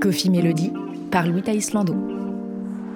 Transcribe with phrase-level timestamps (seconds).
[0.00, 0.72] Coffee Melody
[1.10, 2.09] par Louis Islando.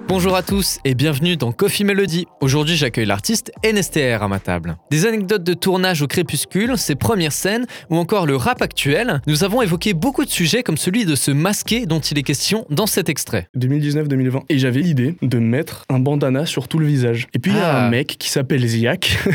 [0.07, 2.27] Bonjour à tous et bienvenue dans Coffee Melody.
[2.39, 4.77] Aujourd'hui, j'accueille l'artiste NSTR à ma table.
[4.91, 9.21] Des anecdotes de tournage au crépuscule, ses premières scènes ou encore le rap actuel.
[9.25, 12.65] Nous avons évoqué beaucoup de sujets comme celui de se masquer dont il est question
[12.69, 13.47] dans cet extrait.
[13.57, 14.41] 2019-2020.
[14.49, 17.27] Et j'avais l'idée de mettre un bandana sur tout le visage.
[17.33, 17.87] Et puis il y a Ah.
[17.87, 19.17] un mec qui s'appelle Ziak.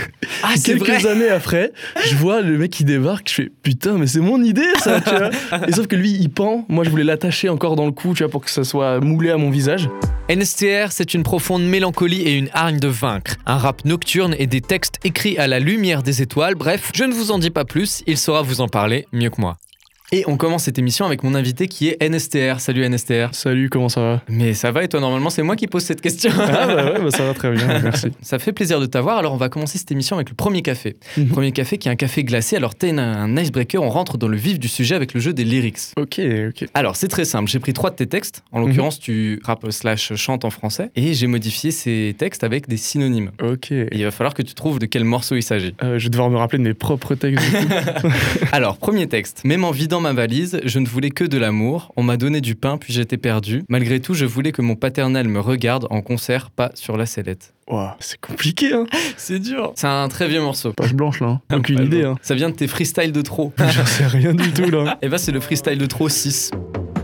[0.43, 1.71] Ah, Quelques vrai années après,
[2.09, 5.11] je vois le mec qui débarque, je fais putain, mais c'est mon idée ça, tu
[5.15, 5.29] vois.
[5.69, 6.65] Et sauf que lui, il pend.
[6.71, 9.29] Moi, je voulais l'attacher encore dans le cou, tu vois, pour que ça soit moulé
[9.31, 9.91] à mon visage.
[10.31, 13.35] NSTR, c'est une profonde mélancolie et une hargne de vaincre.
[13.47, 16.55] Un rap nocturne et des textes écrits à la lumière des étoiles.
[16.55, 19.41] Bref, je ne vous en dis pas plus, il saura vous en parler mieux que
[19.41, 19.57] moi.
[20.13, 22.59] Et on commence cette émission avec mon invité qui est NSTR.
[22.59, 23.29] Salut NSTR.
[23.33, 24.23] Salut, comment ça va?
[24.29, 26.33] Mais ça va et toi normalement c'est moi qui pose cette question.
[26.37, 28.09] Ah bah ouais, bah ça va très bien, merci.
[28.21, 29.19] Ça fait plaisir de t'avoir.
[29.19, 30.97] Alors, on va commencer cette émission avec le premier café.
[31.17, 31.29] Mhm.
[31.29, 32.57] Premier café qui est un café glacé.
[32.57, 33.81] Alors, t'es un- icebreaker.
[33.81, 35.79] On rentre dans le vif du sujet avec le jeu des lyrics.
[35.97, 36.67] Ok, ok.
[36.75, 37.49] Alors, c'est très simple.
[37.49, 38.43] J'ai pris trois de tes textes.
[38.51, 38.67] En Mhm.
[38.69, 40.91] l'occurrence, tu rappes slash chantes en français.
[40.97, 43.31] Et j'ai modifié ces textes avec des synonymes.
[43.41, 43.71] Ok.
[43.71, 45.73] Et il va falloir que tu trouves de quel morceau il s'agit.
[45.85, 47.45] Euh, je vais devoir me rappeler de mes propres textes.
[47.49, 48.09] du coup.
[48.53, 49.43] Alors, premier texte.
[49.45, 51.93] Même en vidant ma valise, je ne voulais que de l'amour.
[51.97, 53.65] On m'a donné du pain, puis j'étais perdu.
[53.69, 57.55] Malgré tout, je voulais que mon paternel me regarde en concert, pas sur la sellette.
[57.69, 58.87] Ouah, c'est compliqué, hein.
[59.17, 59.73] C'est dur.
[59.77, 60.73] C'est un très vieux morceau.
[60.73, 61.41] Page blanche là.
[61.51, 61.57] hein.
[61.59, 62.17] Aucune Pas idée, hein.
[62.23, 63.53] Ça vient de tes freestyles de trop.
[63.59, 64.99] J'en sais rien du tout là.
[65.03, 66.51] Et bah c'est le freestyle de trop 6.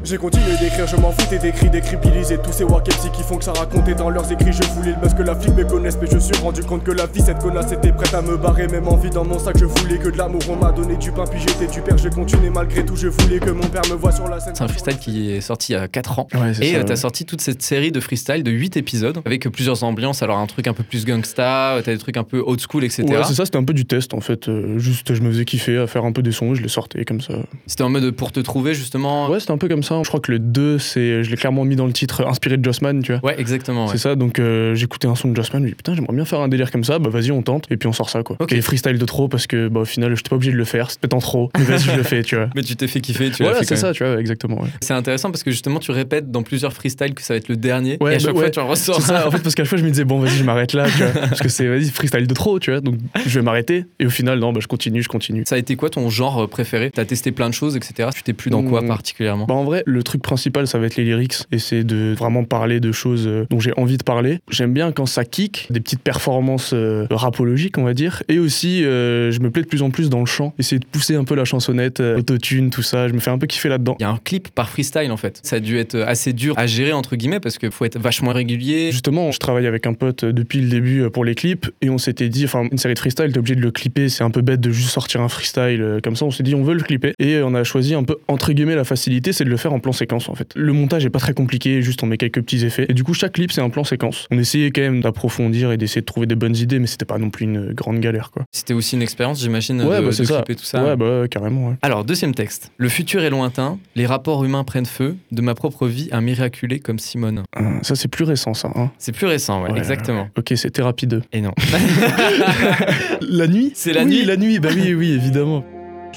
[0.07, 3.53] J'ai continué d'écrire, je m'en foutais d'écrire, décryptiliser tous ces wakepsi qui font que ça
[3.53, 4.53] racontait dans leurs écrits.
[4.53, 6.93] Je voulais le buzz que la flic me connaisse, mais je suis rendu compte que
[6.93, 8.69] la vie, cette connasse était prête à me barrer.
[8.69, 10.41] Même en vie dans mon sac, je voulais que de l'amour.
[10.49, 11.99] On m'a donné du pain, puis j'étais du père.
[11.99, 14.55] Je continuais malgré tout, je voulais que mon père me voie sur la scène.
[14.55, 16.29] C'est un freestyle qui est sorti il y a 4 ans.
[16.35, 16.97] Ouais, c'est Et ça, euh, t'as ouais.
[16.97, 20.23] sorti toute cette série de freestyle de 8 épisodes avec plusieurs ambiances.
[20.23, 23.03] Alors un truc un peu plus gangsta, t'as des trucs un peu old school, etc.
[23.09, 24.49] Ouais, c'est ça, c'était un peu du test en fait.
[24.49, 27.05] Euh, juste, je me faisais kiffer à faire un peu des sons, je les sortais
[27.05, 27.35] comme ça.
[27.67, 29.29] C'était en mode pour te trouver justement.
[29.29, 29.96] Ouais, c'était un peu comme ça.
[30.03, 32.65] Je crois que le 2, c'est, je l'ai clairement mis dans le titre inspiré de
[32.65, 33.25] Jossman, tu vois.
[33.25, 33.87] Ouais, exactement.
[33.87, 33.93] ouais.
[33.93, 36.25] C'est ça, donc euh, j'écoutais un son de Jossman, je me dis putain, j'aimerais bien
[36.25, 38.37] faire un délire comme ça, bah vas-y, on tente, et puis on sort ça quoi.
[38.41, 38.53] Ok.
[38.53, 40.91] Et freestyle de trop parce que bah au final, j'étais pas obligé de le faire,
[40.91, 42.49] c'était en trop, mais vas-y, je le fais, tu vois.
[42.55, 44.61] Mais tu t'es fait kiffer, tu l'as Voilà, c'est ça, tu vois, exactement.
[44.63, 47.49] Ouais, C'est intéressant parce que justement tu répètes dans plusieurs freestyles que ça va être
[47.49, 47.99] le dernier.
[48.01, 48.51] Ouais, et à chaque bah fois ouais.
[48.51, 48.97] tu en ressors.
[49.01, 50.73] C'est ça, en fait, parce qu'à chaque fois, je me disais, bon, vas-y, je m'arrête
[50.73, 51.09] là, tu vois.
[51.29, 52.81] Parce que c'est, vas-y, freestyle de trop, tu vois.
[52.81, 52.97] Donc,
[53.27, 53.85] je vais m'arrêter.
[53.99, 55.43] Et au final, non, bah, je continue, je continue.
[55.47, 56.91] Ça a été quoi ton genre euh, préféré?
[56.91, 58.09] T'as testé plein de choses, etc.
[58.15, 58.89] Tu t'es plus dans quoi Hmm.
[58.89, 59.47] particulièrement?
[59.47, 61.37] Bah, en vrai, le truc principal, ça va être les lyrics.
[61.53, 64.41] Et c'est de vraiment parler de choses euh, dont j'ai envie de parler.
[64.51, 68.23] J'aime bien quand ça kick, des petites performances euh, rapologiques, on va dire.
[68.29, 70.55] Et aussi, euh, je me plais de plus en plus dans le chant.
[70.59, 73.09] Essayer de pousser un peu la chansonnette, euh, autotune, tout ça.
[73.09, 73.97] Je me fais un peu kiffer là-dedans.
[74.01, 75.41] Il y a un clip par freestyle en fait.
[75.45, 78.33] Ça a dû être assez dur à gérer entre guillemets parce qu'il faut être vachement
[78.33, 78.91] régulier.
[78.91, 82.29] Justement, je travaille avec un pote depuis le début pour les clips et on s'était
[82.29, 84.61] dit, enfin, une série de freestyle, t'es obligé de le clipper, c'est un peu bête
[84.61, 86.25] de juste sortir un freestyle comme ça.
[86.25, 88.75] On s'est dit, on veut le clipper et on a choisi un peu, entre guillemets,
[88.75, 90.53] la facilité, c'est de le faire en plan séquence en fait.
[90.57, 93.15] Le montage est pas très compliqué, juste on met quelques petits effets et du coup,
[93.15, 94.27] chaque clip, c'est un plan séquence.
[94.31, 97.19] On essayait quand même d'approfondir et d'essayer de trouver des bonnes idées, mais c'était pas
[97.19, 98.45] non plus une grande galère quoi.
[98.53, 100.35] C'était aussi une expérience, j'imagine, Ouais, de, bah, de ça.
[100.37, 100.83] clipper tout ça.
[100.85, 101.75] Ouais, bah, carrément, ouais.
[101.83, 102.73] Alors, deuxième texte.
[102.77, 106.79] Le futur est lointain, les rapports humains prennent feu, de ma propre vie un miraculé
[106.81, 107.43] comme Simone.
[107.59, 108.71] Euh, ça, c'est plus récent, ça.
[108.75, 108.91] Hein.
[108.99, 110.29] C'est plus récent, ouais, Ouais, exactement.
[110.37, 111.23] Ok, c'est Thérapie 2.
[111.33, 111.53] Et non.
[113.29, 113.73] La nuit?
[113.75, 114.25] C'est la Oui, nuit.
[114.25, 115.65] la nuit, bah oui, oui, évidemment.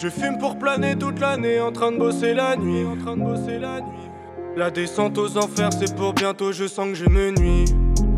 [0.01, 4.09] Je fume pour planer toute l'année, en train de bosser la nuit, en la nuit.
[4.55, 7.65] La descente aux enfers, c'est pour bientôt, je sens que je me nuis.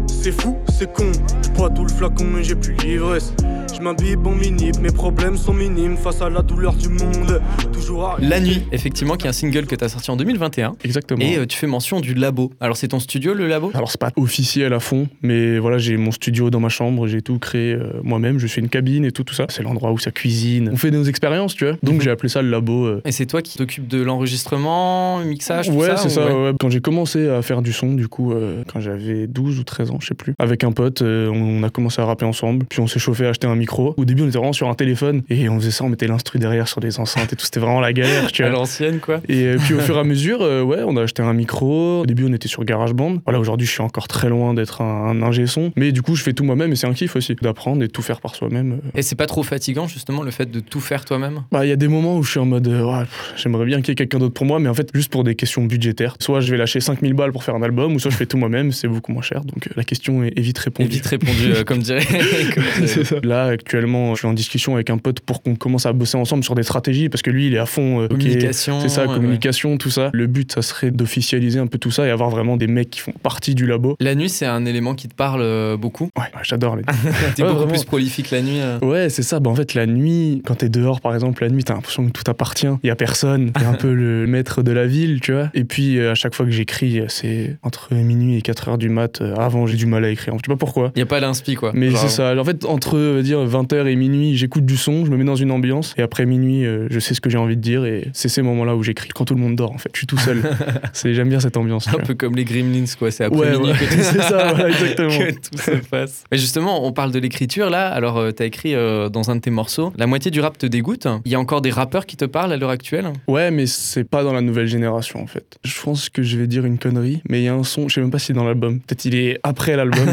[0.08, 1.12] C'est fou, c'est con,
[1.44, 3.34] je bois tout le flacon mais j'ai plus l'ivresse.
[3.76, 7.42] Je m'habille bon minip, mes problèmes sont minimes face à la douleur du monde.
[7.74, 8.18] Toujours à...
[8.20, 10.76] La nuit, effectivement, qui est un single que tu as sorti en 2021.
[10.84, 11.20] Exactement.
[11.24, 12.52] Et euh, tu fais mention du labo.
[12.60, 13.72] Alors, c'est ton studio, le labo?
[13.74, 17.22] Alors c'est pas officiel à fond, mais voilà, j'ai mon studio dans ma chambre, j'ai
[17.22, 19.46] tout créé euh, moi-même, je fais une cabine et tout, tout ça.
[19.50, 20.70] C'est l'endroit où ça cuisine.
[20.72, 21.78] On fait nos expériences, tu vois.
[21.82, 22.02] Donc Mhm.
[22.02, 22.86] j'ai appelé ça le labo.
[22.86, 23.02] euh.
[23.06, 26.26] Et c'est toi qui t'occupes de l'enregistrement, le mixage, tout Ouais, ça c'est ou- ça.
[26.26, 26.54] ouais ouais, ouais.
[26.60, 29.92] Quand j'ai commencé à faire du son, du coup, euh, quand j'avais 12 ou 13
[29.92, 32.66] ans, je sais plus, avec un pote, euh, on a commencé à rapper ensemble.
[32.70, 33.94] Puis on s'est chauffé à acheter un micro.
[33.98, 36.40] Au début, on était vraiment sur un téléphone et on faisait ça, on mettait l'instru
[36.40, 37.46] derrière sur des enceintes et tout.
[37.46, 38.60] C'était vraiment la galère, tu À vois.
[38.60, 39.22] l'ancienne, quoi.
[39.30, 42.02] Et euh, puis au fur et à mesure, euh, ouais, on a acheté un micro.
[42.02, 43.18] Au début, on était sur GarageBand.
[43.26, 45.72] Voilà, aujourd'hui, je suis encore très loin d'être un, un ingé son.
[45.78, 47.92] Mais du coup, je fais tout moi-même et c'est un kiff aussi d'apprendre et de
[47.92, 48.74] tout faire par soi-même.
[48.74, 48.90] euh.
[48.96, 51.44] Et c'est pas trop fatigant, justement, le fait de tout faire toi-même?
[51.52, 53.06] Bah, il y a des moments où je suis en mode, euh, ouais,
[53.38, 55.36] j'aimerais bien qu'il y ait quelqu'un d'autre pour moi, mais en fait, juste pour des
[55.36, 56.16] questions budgétaires.
[56.20, 58.38] Soit je vais lâcher 5000 balles pour faire un album, ou soit je fais tout
[58.38, 59.42] moi-même, c'est beaucoup moins cher.
[59.46, 60.90] Donc euh, la question est, est vite Et répondue.
[60.90, 62.06] vite répondu, euh, comme dirait.
[62.54, 63.16] comme dirait- C'est ça.
[63.24, 66.16] Là, Là, actuellement, je suis en discussion avec un pote pour qu'on commence à bosser
[66.18, 68.02] ensemble sur des stratégies parce que lui, il est à fond.
[68.02, 68.80] euh, Communication.
[68.82, 70.10] c'est ça, ouais, communication, tout ça.
[70.14, 73.00] Le but, ça serait d'officialiser un peu tout ça et avoir vraiment des mecs qui
[73.00, 73.96] font partie du labo.
[74.00, 76.10] La nuit, c'est un élément qui te parle euh, beaucoup?
[76.18, 76.84] Ouais, j'adore les.
[77.36, 77.68] T'es Ouais, beaucoup vraiment.
[77.72, 78.60] plus prolifique la nuit.
[78.62, 78.78] euh.
[78.82, 79.40] Ouais, c'est ça.
[79.40, 82.12] Bah, en fait, la nuit, quand t'es dehors, par exemple, la nuit, t'as l'impression que
[82.12, 82.68] tout appartient.
[82.84, 83.52] Il y a personne.
[83.54, 85.50] T'es un peu le maître de la ville, tu vois.
[85.56, 88.90] Et puis, euh, à chaque fois que j'écris, c'est entre minuit et 4 heures du
[88.90, 89.22] mat.
[89.38, 90.34] Avant, j'ai du mal à écrire.
[90.36, 90.92] Je sais pas pourquoi.
[90.96, 91.72] Y a pas l'inspi, quoi.
[91.74, 92.36] Mais c'est ça.
[92.40, 95.52] En fait, entre dire 20h et minuit, j'écoute du son, je me mets dans une
[95.52, 95.94] ambiance.
[95.98, 97.86] Et après minuit, euh, je sais ce que j'ai envie de dire.
[97.86, 99.10] Et c'est ces moments-là où j'écris.
[99.14, 99.90] Quand tout le monde dort, en fait.
[99.94, 100.42] Je suis tout seul.
[100.94, 101.88] C'est- J'aime bien cette ambiance.
[101.88, 103.12] Un peu comme les Gremlins, quoi.
[103.12, 103.78] C'est après Ouais, minuit ouais.
[103.78, 105.10] que tout c'est ça, voilà, exactement.
[105.10, 106.24] que tout se passe.
[106.32, 107.90] Mais justement, on parle de l'écriture là.
[107.90, 109.94] Alors, euh, t'as écrit euh, dans un de tes morceaux.
[109.98, 111.08] La moitié du rap te dégoûte.
[111.26, 113.06] Il y a encore des rappeurs qui te parlent à l'heure actuelle?
[113.28, 115.58] Ouais, mais c'est pas dans la nouvelle génération en fait.
[115.64, 117.96] Je pense que je vais dire une connerie, mais il y a un son, je
[117.96, 118.80] sais même pas si c'est dans l'album.
[118.80, 120.06] Peut-être il est après l'album.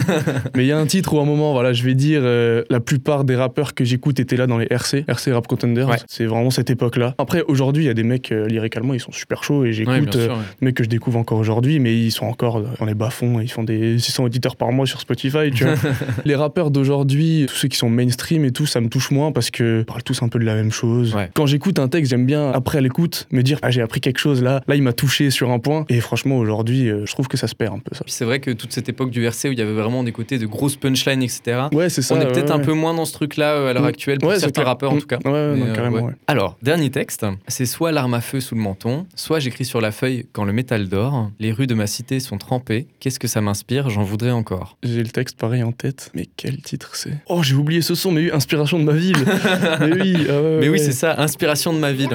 [0.54, 3.07] mais il y a un titre à un moment, voilà, je vais dire la plupart
[3.24, 5.88] des rappeurs que j'écoute étaient là dans les RC, RC Rap Contenders.
[5.88, 5.96] Ouais.
[6.06, 7.14] C'est vraiment cette époque-là.
[7.18, 9.88] Après, aujourd'hui, il y a des mecs euh, lyricalement, ils sont super chauds et j'écoute
[9.88, 10.28] Ouais, bien euh,
[10.60, 13.40] des mecs que je découvre encore aujourd'hui, mais ils sont encore dans les bas-fonds.
[13.40, 15.74] Ils font des 600 auditeurs par mois sur Spotify, tu vois.
[16.24, 19.50] les rappeurs d'aujourd'hui, tous ceux qui sont mainstream et tout, ça me touche moins parce
[19.50, 21.14] que ils parlent tous un peu de la même chose.
[21.14, 21.30] Ouais.
[21.34, 24.18] Quand j'écoute un texte, j'aime bien après à l'écoute me dire ah j'ai appris quelque
[24.18, 25.84] chose là, là il m'a touché sur un point.
[25.88, 28.04] Et franchement aujourd'hui, euh, je trouve que ça se perd un peu ça.
[28.06, 30.38] C'est vrai que toute cette époque du RC où il y avait vraiment des côtés
[30.38, 31.62] de grosses punchlines, etc.
[31.72, 32.14] Ouais c'est ça.
[32.14, 33.86] on est peut-être un peu moins dans ce truc-là euh, à l'heure Mm.
[33.86, 35.00] actuelle pour Ouais, certains rappeurs en Mm.
[35.00, 35.18] tout cas.
[35.24, 35.96] Ouais, ouais, Mais, non, euh, carrément.
[35.96, 36.02] ouais.
[36.02, 36.12] ouais.
[36.26, 39.90] Alors, dernier texte, c'est soit l'arme à feu sous le menton, soit j'écris sur la
[39.92, 41.30] feuille quand le métal dort.
[41.40, 42.86] Les rues de ma cité sont trempées.
[43.00, 44.76] Qu'est-ce que ça m'inspire J'en voudrais encore.
[44.82, 47.16] J'ai le texte pareil en tête, mais quel titre c'est?
[47.28, 49.16] Oh j'ai oublié ce son, mais oui, inspiration de ma ville.
[49.80, 50.78] mais oui, ah Mais oui, ouais.
[50.78, 52.08] c'est ça, inspiration de ma ville.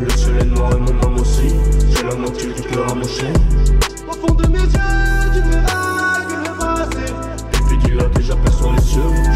[0.00, 1.54] Le est noir et mon âme aussi.
[1.94, 2.86] J'ai la moitié du cœur
[8.90, 9.29] sugar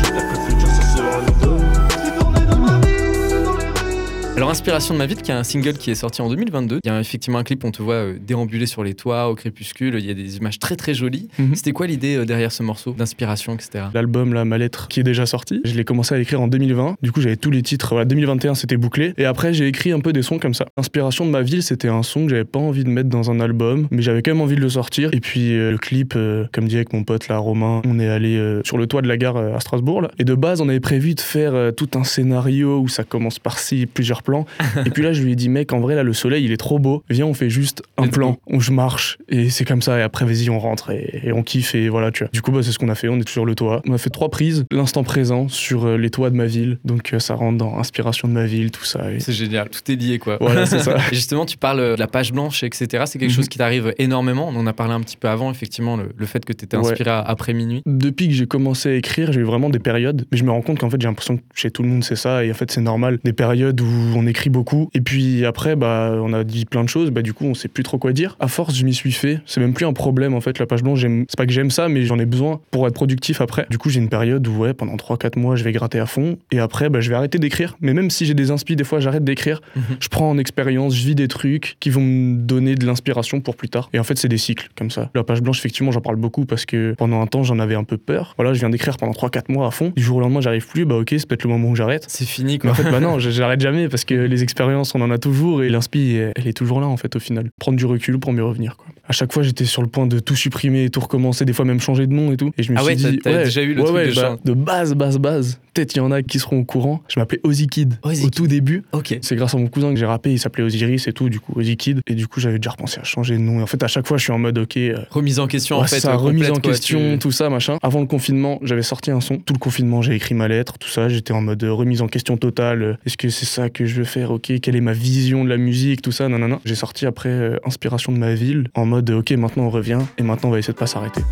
[4.36, 6.80] Alors, Inspiration de ma ville, qui est un single qui est sorti en 2022.
[6.82, 9.36] Il y a effectivement un clip, on te voit euh, déambuler sur les toits au
[9.36, 9.94] crépuscule.
[9.96, 11.28] Il y a des images très très jolies.
[11.38, 11.54] Mhm.
[11.54, 13.84] C'était quoi l'idée euh, derrière ce morceau d'inspiration, etc.
[13.94, 15.60] L'album, là, ma lettre, qui est déjà sorti.
[15.64, 16.96] Je l'ai commencé à écrire en 2020.
[17.00, 17.90] Du coup, j'avais tous les titres.
[17.90, 19.14] Voilà, 2021, c'était bouclé.
[19.18, 20.66] Et après, j'ai écrit un peu des sons comme ça.
[20.76, 23.38] Inspiration de ma ville, c'était un son que j'avais pas envie de mettre dans un
[23.38, 25.10] album, mais j'avais quand même envie de le sortir.
[25.12, 28.08] Et puis, euh, le clip, euh, comme dit avec mon pote là, Romain, on est
[28.08, 30.02] allé euh, sur le toit de la gare euh, à Strasbourg.
[30.02, 30.10] Là.
[30.18, 33.38] Et de base, on avait prévu de faire euh, tout un scénario où ça commence
[33.38, 34.44] par-ci, plusieurs plans.
[34.84, 36.56] et puis là, je lui ai dit, mec, en vrai, là, le soleil, il est
[36.56, 37.04] trop beau.
[37.10, 39.18] Viens, on fait juste un plan où je marche.
[39.28, 39.98] Et c'est comme ça.
[39.98, 41.74] Et après, vas-y, on rentre et, et on kiffe.
[41.74, 42.30] Et voilà, tu vois.
[42.32, 43.08] Du coup, bah, c'est ce qu'on a fait.
[43.08, 43.82] On est sur le toit.
[43.86, 46.78] On a fait trois prises, l'instant présent, sur euh, les toits de ma ville.
[46.84, 49.12] Donc, euh, ça rentre dans inspiration de ma ville, tout ça.
[49.12, 49.20] Et...
[49.20, 50.38] C'est génial, tout est lié quoi.
[50.40, 50.96] Voilà, c'est ça.
[51.12, 53.04] Justement, tu parles euh, de la page blanche, etc.
[53.06, 53.36] C'est quelque Mhm.
[53.36, 54.48] chose qui t'arrive énormément.
[54.48, 56.76] On en a parlé un petit peu avant, effectivement, le, le fait que tu étais
[56.76, 57.82] inspiré à- après minuit.
[57.86, 60.62] Depuis que j'ai commencé à écrire, j'ai eu vraiment des périodes, mais je me rends
[60.62, 62.70] compte qu'en fait j'ai l'impression que chez tout le monde c'est ça, et en fait
[62.70, 63.84] c'est normal, des périodes où
[64.16, 67.32] on écrit beaucoup, et puis après bah on a dit plein de choses, bah du
[67.32, 68.36] coup on sait plus trop quoi dire.
[68.40, 70.82] À force je m'y suis fait, c'est même plus un problème en fait la page
[70.82, 73.66] blanche, j'aime- c'est pas que j'aime ça, mais j'en ai besoin pour être productif après.
[73.70, 76.36] Du coup j'ai une période où ouais pendant 3-4 mois je vais gratter à fond,
[76.50, 79.00] et après bah je vais arrêter d'écrire, mais même si j'ai des inspi des fois
[79.00, 79.82] j'arrête d'écrire, Mhm.
[80.00, 83.56] je prends en expérience, je vis des trucs qui vont me donner de l'inspiration pour
[83.56, 83.88] plus tard.
[83.92, 85.10] Et en fait, c'est des cycles comme ça.
[85.14, 87.84] La page blanche, effectivement, j'en parle beaucoup parce que pendant un temps, j'en avais un
[87.84, 88.34] peu peur.
[88.36, 89.92] Voilà, je viens d'écrire pendant 3-4 mois à fond.
[89.96, 90.84] Du jour au lendemain, j'arrive plus.
[90.84, 92.04] Bah, ok, c'est peut-être le moment où j'arrête.
[92.08, 92.70] C'est fini Mais quoi.
[92.70, 95.68] en fait, bah non, j'arrête jamais parce que les expériences, on en a toujours et
[95.68, 97.50] l'inspi, elle est toujours là en fait au final.
[97.58, 98.86] Prendre du recul pour mieux revenir quoi.
[99.06, 101.80] À chaque fois, j'étais sur le point de tout supprimer, tout recommencer, des fois même
[101.80, 102.52] changer de nom et tout.
[102.56, 104.08] Et je me Ah suis ouais, dit, t'as- t'as déjà eu le ouais, truc ouais,
[104.08, 105.60] de bah, de base, base, base.
[105.74, 107.02] Peut-être il y en a qui seront au courant.
[107.08, 108.34] Je m'appelais Ozzy Kid Ozzy au Kid.
[108.34, 108.84] tout début.
[108.92, 109.18] Ok.
[109.20, 111.52] C'est grâce à mon cousin que j'ai rappé, il s'appelait Osiris et tout, du coup,
[111.56, 112.00] Ozzy Kid.
[112.06, 113.58] Et du coup, j'avais déjà repensé à changer de nom.
[113.58, 115.76] Et en fait, à chaque fois, je suis en mode, ok, euh, Remise en question
[115.76, 116.00] en ouais, fait.
[116.00, 117.76] ça, remise en quoi, question, tu- tout ça, machin.
[117.82, 119.36] Avant le confinement, j'avais sorti un son.
[119.38, 121.08] Tout le confinement, j'ai écrit ma lettre, tout ça.
[121.10, 122.98] J'étais en mode euh, remise en question totale.
[123.04, 125.56] Est-ce que c'est ça que je veux faire Ok, quelle est ma vision de la
[125.56, 126.60] musique, tout ça, nanana.
[126.64, 130.22] J'ai sorti après euh, Inspiration de ma ville, en mode, ok, maintenant on revient, et
[130.22, 131.22] maintenant on va essayer de pas s'arrêter.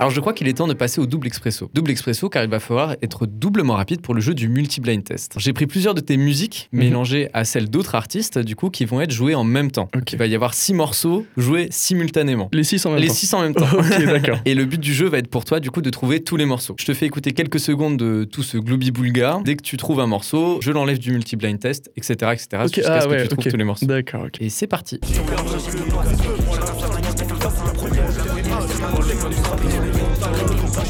[0.00, 1.70] Alors je crois qu'il est temps de passer au double expresso.
[1.74, 5.34] Double expresso car il va falloir être doublement rapide pour le jeu du multi-blind test.
[5.36, 6.80] J'ai pris plusieurs de tes musiques Mhm.
[6.80, 9.90] mélangées à celles d'autres artistes du coup qui vont être jouées en même temps.
[10.10, 12.48] Il va y avoir six morceaux joués simultanément.
[12.54, 13.12] Les six en même Les temps.
[13.14, 13.68] six en même temps.
[13.78, 14.38] Ok, d'accord.
[14.46, 16.46] Et le but du jeu va être pour toi du coup de trouver tous les
[16.46, 16.74] morceaux.
[16.78, 19.40] Je te fais écouter quelques secondes de tout ce gloobie boulga.
[19.44, 22.14] Dès que tu trouves un morceau, je l'enlève du multi-blind test, etc.
[22.32, 22.46] etc.
[22.54, 23.84] Ok, jusqu'à ah ce que ouais, tu trouves tous les morceaux.
[23.84, 24.28] D'accord.
[24.40, 24.98] Et c'est parti.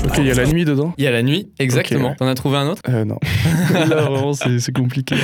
[0.04, 2.10] Ok, il y a la nuit dedans Il y a la nuit, exactement.
[2.10, 2.16] Ouais.
[2.16, 3.18] T'en as trouvé un autre Euh, non.
[3.72, 5.16] Là, vraiment, c'est c'est compliqué.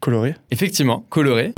[0.00, 1.52] Coloré Effectivement, coloré.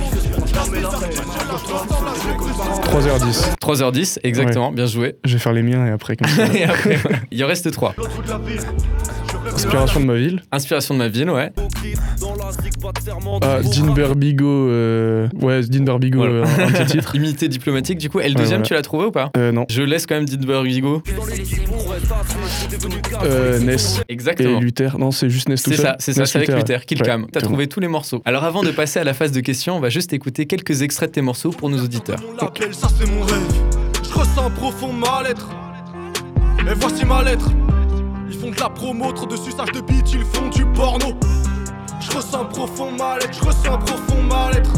[2.83, 3.55] 3h10.
[3.59, 5.15] 3h10, exactement, bien joué.
[5.23, 6.45] Je vais faire les miens et après, comme ça.
[6.53, 6.99] Et après,
[7.31, 7.95] il en reste 3.
[9.55, 10.41] Inspiration de ma ville.
[10.51, 11.51] Inspiration de ma ville, ouais.
[13.41, 14.45] Ah, Dean Berbigo.
[14.69, 16.33] euh, Ouais, Dean Berbigo, Voilà.
[16.33, 17.15] euh, un, un petit titre.
[17.15, 18.19] Imité diplomatique, du coup.
[18.19, 18.65] Et le deuxième, voilà.
[18.67, 19.65] tu l'as trouvé ou pas Euh, non.
[19.69, 21.01] Je laisse quand même Didberg Vigo.
[23.23, 24.59] Euh, Ness et Exactement.
[24.59, 24.97] Luther.
[24.97, 26.85] Non, c'est juste Ness tout C'est ça, c'est ça, c'est avec Luther, ouais.
[26.85, 27.23] Killcam.
[27.23, 28.21] Ouais, T'as trouvé tous les morceaux.
[28.25, 31.09] Alors avant de passer à la phase de questions, on va juste écouter quelques extraits
[31.09, 32.19] de tes morceaux pour nos auditeurs.
[32.39, 33.41] On l'appelle, ça c'est mon rêve.
[34.03, 35.49] Je ressens un profond mal-être.
[36.59, 37.49] Et voici ma lettre.
[38.33, 41.13] Ils font de la promo, trop de suçage de beat, ils font du porno.
[41.99, 44.73] Je ressens un profond mal-être, je ressens un profond mal-être.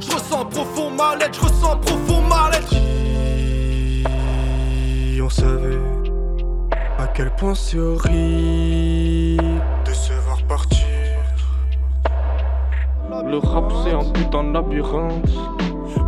[0.00, 2.70] Je ressens un profond mal-être, je ressens un profond mal-être.
[5.14, 5.78] Si on savait
[6.98, 9.44] à quel point c'est horrible
[9.84, 10.86] de se voir partir?
[13.26, 15.30] Le rap c'est un putain de labyrinthe.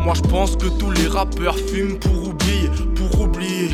[0.01, 3.69] Moi je pense que tous les rappeurs fument pour oublier, pour oublier.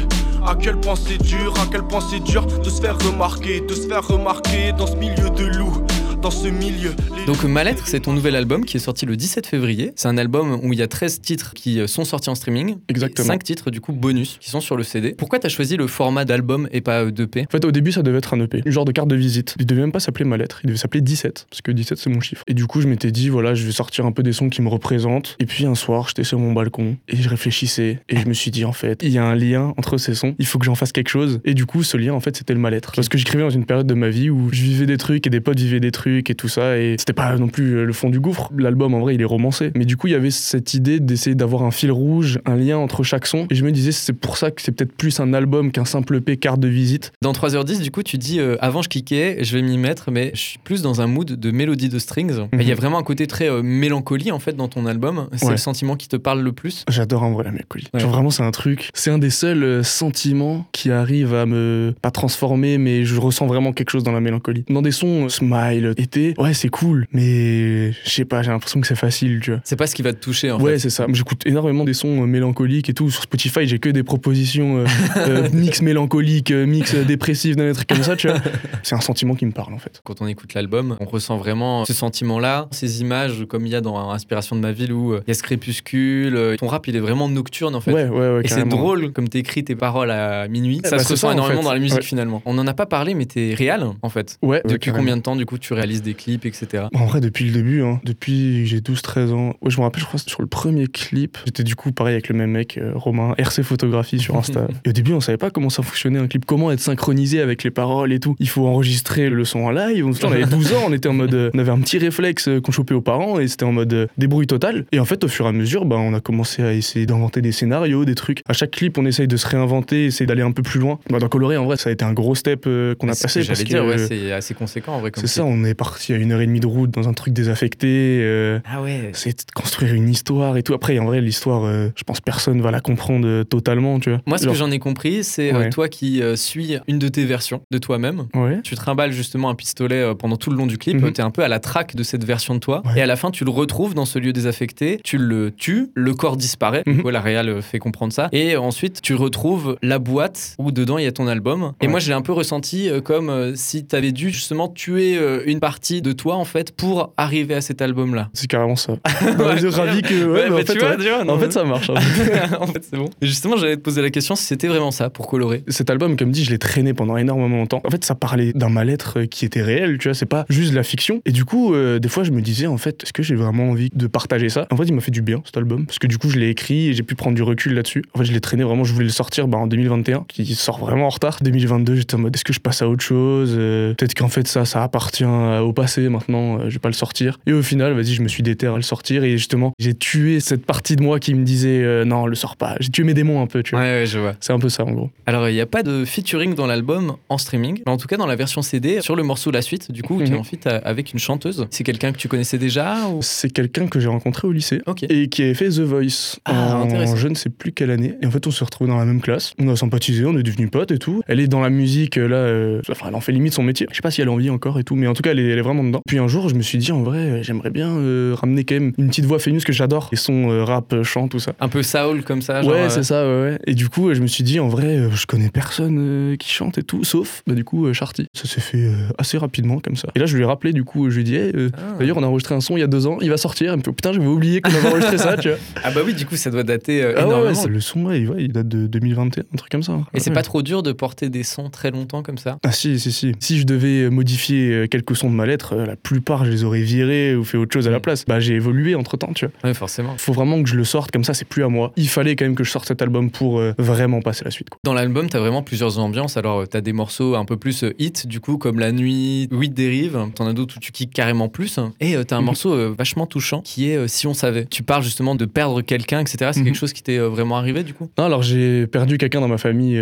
[0.49, 3.75] À quel point c'est dur, à quel point c'est dur de se faire remarquer, de
[3.75, 5.85] se faire remarquer dans ce milieu de loups,
[6.21, 6.91] dans ce milieu.
[7.27, 9.93] Donc Ma Lettre, c'est ton nouvel album qui est sorti le 17 février.
[9.97, 12.77] C'est un album où il y a 13 titres qui euh, sont sortis en streaming.
[12.89, 13.29] Exactement.
[13.29, 15.15] 5 titres du coup bonus qui sont sur le CD.
[15.17, 18.03] Pourquoi t'as choisi le format d'album et pas euh, d'EP En fait, au début, ça
[18.03, 19.55] devait être un EP, une genre de carte de visite.
[19.61, 22.11] Il devait même pas s'appeler ma lettre, il devait s'appeler 17, parce que 17, c'est
[22.11, 22.43] mon chiffre.
[22.47, 24.63] Et du coup, je m'étais dit, voilà, je vais sortir un peu des sons qui
[24.63, 25.37] me représentent.
[25.39, 28.51] Et puis un soir, j'étais sur mon balcon et je réfléchissais et je me suis
[28.51, 30.75] dit, en fait, il y a un lien entre ces sons, il faut que j'en
[30.75, 31.41] fasse quelque chose.
[31.45, 32.93] Et du coup, ce lien, en fait, c'était le mal-être.
[32.97, 35.31] Parce que j'écrivais dans une période de ma vie où je vivais des trucs et
[35.31, 37.93] des potes vivaient des trucs et tout ça, et c'était pas non plus euh, le
[37.93, 38.51] fond du gouffre.
[38.57, 39.71] L'album, en vrai, il est romancé.
[39.77, 42.79] Mais du coup, il y avait cette idée d'essayer d'avoir un fil rouge, un lien
[42.79, 43.47] entre chaque son.
[43.51, 46.17] Et je me disais, c'est pour ça que c'est peut-être plus un album qu'un simple
[46.17, 47.13] EP carte de visite.
[47.23, 50.31] Dans 3h10, du coup, tu dis euh, avant je kickais, je vais m'y mettre, mais
[50.35, 52.33] je suis plus dans un mood de mélodie de strings.
[52.53, 55.29] Et Il y a vraiment un côté très euh, mélancolie en fait dans ton album.
[55.35, 55.53] C'est Ouais.
[55.53, 56.85] le sentiment qui te parle le plus.
[56.89, 57.87] J'adore en vrai la mélancolie.
[57.95, 58.01] Ouais.
[58.01, 61.95] Genre vraiment c'est un truc, c'est un des seuls euh, sentiments qui arrive à me
[62.03, 64.65] pas transformer mais je ressens vraiment quelque chose dans la mélancolie.
[64.69, 68.87] Dans des sons smile, été, ouais c'est cool mais je sais pas, j'ai l'impression que
[68.87, 69.61] c'est facile, tu vois.
[69.65, 70.79] C'est pas ce qui va te toucher en ouais, fait.
[70.79, 71.07] c'est ça.
[71.13, 73.11] J'écoute énormément des sons euh, mélancoliques et tout.
[73.11, 74.87] Sur Spotify, j'ai que des propositions euh,
[75.17, 78.39] euh, mix mélancolique, mix dépressif, des trucs comme ça, tu vois.
[78.83, 80.01] C'est un sentiment qui me parle en fait.
[80.05, 83.81] Quand on écoute l'album, on ressent vraiment ce sentiment-là, ces images comme il y a
[83.81, 86.57] dans Inspiration de ma ville où il y a ce crépuscule.
[86.59, 87.93] Ton rap, il est vraiment nocturne en fait.
[87.93, 88.41] Ouais, ouais, ouais.
[88.45, 90.81] Et c'est drôle comme t'écris tes paroles à minuit.
[90.85, 91.67] Eh ça bah, se ressent en énormément fait.
[91.67, 92.03] dans la musique Ouais.
[92.05, 92.43] finalement.
[92.45, 94.39] On n'en a pas parlé, mais t'es réel en fait.
[94.43, 96.85] Ouais, ouais, Depuis combien de temps du coup tu réalises des clips, etc.
[96.95, 98.01] En vrai, depuis le début, hein.
[98.05, 99.55] depuis j'ai 12-13 ans.
[99.63, 101.39] Ouais, je me rappelle, je crois, sur le premier clip.
[101.45, 104.67] J'étais du coup pareil avec le même mec, euh, Romain, RC Photographie sur Insta.
[104.85, 107.65] et au début, on savait pas comment ça fonctionnait un clip, comment être synchronisé avec
[107.65, 108.37] les paroles et tout.
[108.39, 110.07] Il faut enregistrer le son en live.
[110.07, 111.35] On, on avait 12 ans, on était en mode.
[111.35, 113.93] euh, on avait un petit réflexe euh, qu'on chopait aux parents et c'était en mode
[113.93, 114.85] euh, débrouille total.
[114.93, 117.41] Et en fait, au fur et à mesure, bah, on a commencé à essayer d'inventer
[117.41, 118.43] des scénarios, des trucs.
[118.49, 120.99] À chaque clip, on essaye de se réinventer, essayer d'aller un peu plus loin.
[121.11, 123.43] Bah, dans Coloré, en vrai, ça a été un gros step qu'on a passé.
[123.43, 125.11] J'allais dire, ouais, c'est assez conséquent en vrai.
[125.15, 127.33] c'est ça, on est parti à une heure et demie de route dans un truc
[127.33, 128.21] désaffecté.
[128.23, 129.11] euh, Ah ouais.
[129.15, 130.75] c'est construire une histoire et tout.
[130.75, 134.21] Après, en vrai, l'histoire, euh, je pense personne va la comprendre totalement, tu vois.
[134.27, 135.71] Moi, ce Genre- que j'en ai compris, c'est euh, Ouais.
[135.71, 138.27] toi qui suis une de tes versions de toi-même.
[138.35, 138.61] Ouais.
[138.63, 141.01] Tu trimbales justement un pistolet pendant tout le long du clip.
[141.01, 141.13] Mhm.
[141.13, 142.83] Tu es un peu à la traque de cette version de toi.
[142.85, 142.99] Ouais.
[142.99, 145.01] Et à la fin, tu le retrouves dans ce lieu désaffecté.
[145.05, 145.89] Tu le tues.
[145.95, 146.83] Le corps disparaît.
[147.03, 148.29] Coup, la réal fait comprendre ça.
[148.33, 151.73] Et ensuite, tu retrouves la boîte où dedans il y a ton album.
[151.81, 155.61] Et moi, je l'ai un peu ressenti comme si tu avais dû justement tuer une
[155.61, 158.31] partie de toi en fait pour arriver à cet album-là.
[158.33, 158.93] C'est carrément ça.
[159.39, 160.25] Ouais, je suis ravi que.
[160.25, 160.97] Ouais, Ouais, mais en fait, tu vois, ouais.
[160.97, 161.91] tu vois, non, en mais- fait, ça marche.
[162.61, 163.09] en fait, c'est bon.
[163.21, 165.65] Et justement, j'allais te poser la question si c'était vraiment ça pour colorer?
[165.69, 167.81] Cet album, comme dit, je l'ai traîné pendant énormément longtemps.
[167.85, 170.71] En fait, ça parlait d'un mal-être euh, qui était réel, tu vois, c'est pas juste
[170.71, 171.21] de la fiction.
[171.27, 173.71] Et du coup, euh, des fois, je me disais, en fait, est-ce que j'ai vraiment
[173.71, 174.67] envie de partager ça?
[174.71, 176.49] En fait, il m'a fait du bien, cet album, parce que du coup, je l'ai
[176.49, 178.05] écrit et j'ai pu prendre du recul là-dessus.
[178.15, 180.79] En fait, je l'ai traîné vraiment, je voulais le sortir bah, en 2021, qui sort
[180.79, 181.39] vraiment en retard.
[181.43, 183.55] 2022, j'étais en mode, est-ce que je passe à autre chose?
[183.59, 185.25] Euh, Peut-être qu'en fait, ça, ça appartient
[185.59, 187.39] euh, au passé maintenant, euh, je vais pas le sortir.
[187.47, 190.41] Et au final, vas-y, je me suis déterré à le sortir et justement, j'ai tué
[190.41, 192.77] cette partie de moi qui me disait, euh, non, le sors pas.
[192.81, 193.91] J'ai tué mes démons un peu, tu Ouais, vois.
[193.91, 194.35] ouais, je vois.
[194.41, 195.11] C'est un peu ça, en gros.
[195.27, 198.17] Alors, il n'y a pas de featuring dans l'album en streaming, mais en tout cas
[198.17, 200.39] dans la version CD, sur le morceau La Suite, du coup, tu es Mhm.
[200.39, 201.67] en feat euh, avec une chanteuse.
[201.71, 203.19] C'est quelqu'un que tu connaissais déjà ou...
[203.23, 204.81] C'est quelqu'un que j'ai rencontré au lycée.
[204.87, 205.05] Ok.
[205.09, 208.15] et qui avait fait The Voice Ah, en je ne sais plus quelle année.
[208.23, 209.53] Et en fait, on s'est retrouvés dans la même classe.
[209.59, 211.23] On a sympathisé, on est devenus potes et tout.
[211.27, 213.87] Elle est dans la musique, là, euh, enfin, elle en fait limite son métier.
[213.91, 215.51] Je sais pas si elle en vit encore et tout, mais en tout cas, elle
[215.53, 216.01] elle est vraiment dedans.
[216.07, 218.93] Puis un jour, je me suis dit, en vrai, j'aimerais bien euh, ramener quand même
[218.99, 221.53] une petite voix féminine, que j'adore, et son euh, rap, euh, chant, tout ça.
[221.61, 222.63] Un peu soul comme ça.
[222.63, 223.59] genre, ouais, c'est ça, ouais, ouais.
[223.67, 226.83] Et du coup, je me suis dit, en vrai, je connais personne qui chante et
[226.83, 228.27] tout, sauf, bah, du coup, Sharty.
[228.35, 230.09] Ça s'est fait assez rapidement, comme ça.
[230.15, 231.97] Et là, je lui ai rappelé, du coup, je lui ai dit, Hey, Ah.
[231.99, 233.73] d'ailleurs, on a enregistré un son il y a deux ans, il va sortir.
[233.73, 235.59] Elle me fait, putain, j'avais oublié qu'on avait enregistré ça, tu vois.
[235.85, 237.55] Ah bah oui, du coup, ça doit dater Ah ouais, ouais, énormément.
[237.55, 239.99] c'est- le son, ouais, il, ouais, date de 2021, un truc comme ça.
[240.15, 240.35] Et c'est Ouais.
[240.35, 242.59] pas trop dur de porter des sons très longtemps comme ça?
[242.65, 243.33] Ah si, si, si.
[243.41, 246.83] Si je devais modifier quelques sons de ma lettre, euh, la plupart, je les aurais
[246.83, 248.03] virés ou fait autre chose à la Mm.
[248.03, 248.25] place.
[248.27, 249.55] Bah, j'ai évolué entre-temps, tu vois.
[249.69, 250.15] Ouais, forcément.
[250.19, 251.93] Faut vraiment que je le sorte, comme ça, c'est plus à moi.
[251.97, 254.71] Il fallait quand même que je sorte cet album pour euh, vraiment passer la suite,
[254.71, 254.79] quoi.
[254.85, 256.37] Dans l'album, t'as vraiment plusieurs ambiances.
[256.37, 259.71] Alors, euh, t'as des morceaux un peu plus hit, du coup, comme La Nuit, Huit
[259.75, 260.19] dérives.
[260.35, 261.79] T'en as d'autres où tu kicks carrément plus.
[262.01, 262.45] Et euh, t'as un Mhm.
[262.47, 264.65] morceau euh, vachement touchant qui est Si on savait.
[264.67, 266.51] Tu parles justement de perdre quelqu'un, etc.
[266.53, 266.67] C'est Mhm.
[266.67, 268.09] quelque chose qui t'est vraiment arrivé, du coup?
[268.19, 270.01] Non, alors j'ai perdu quelqu'un dans ma famille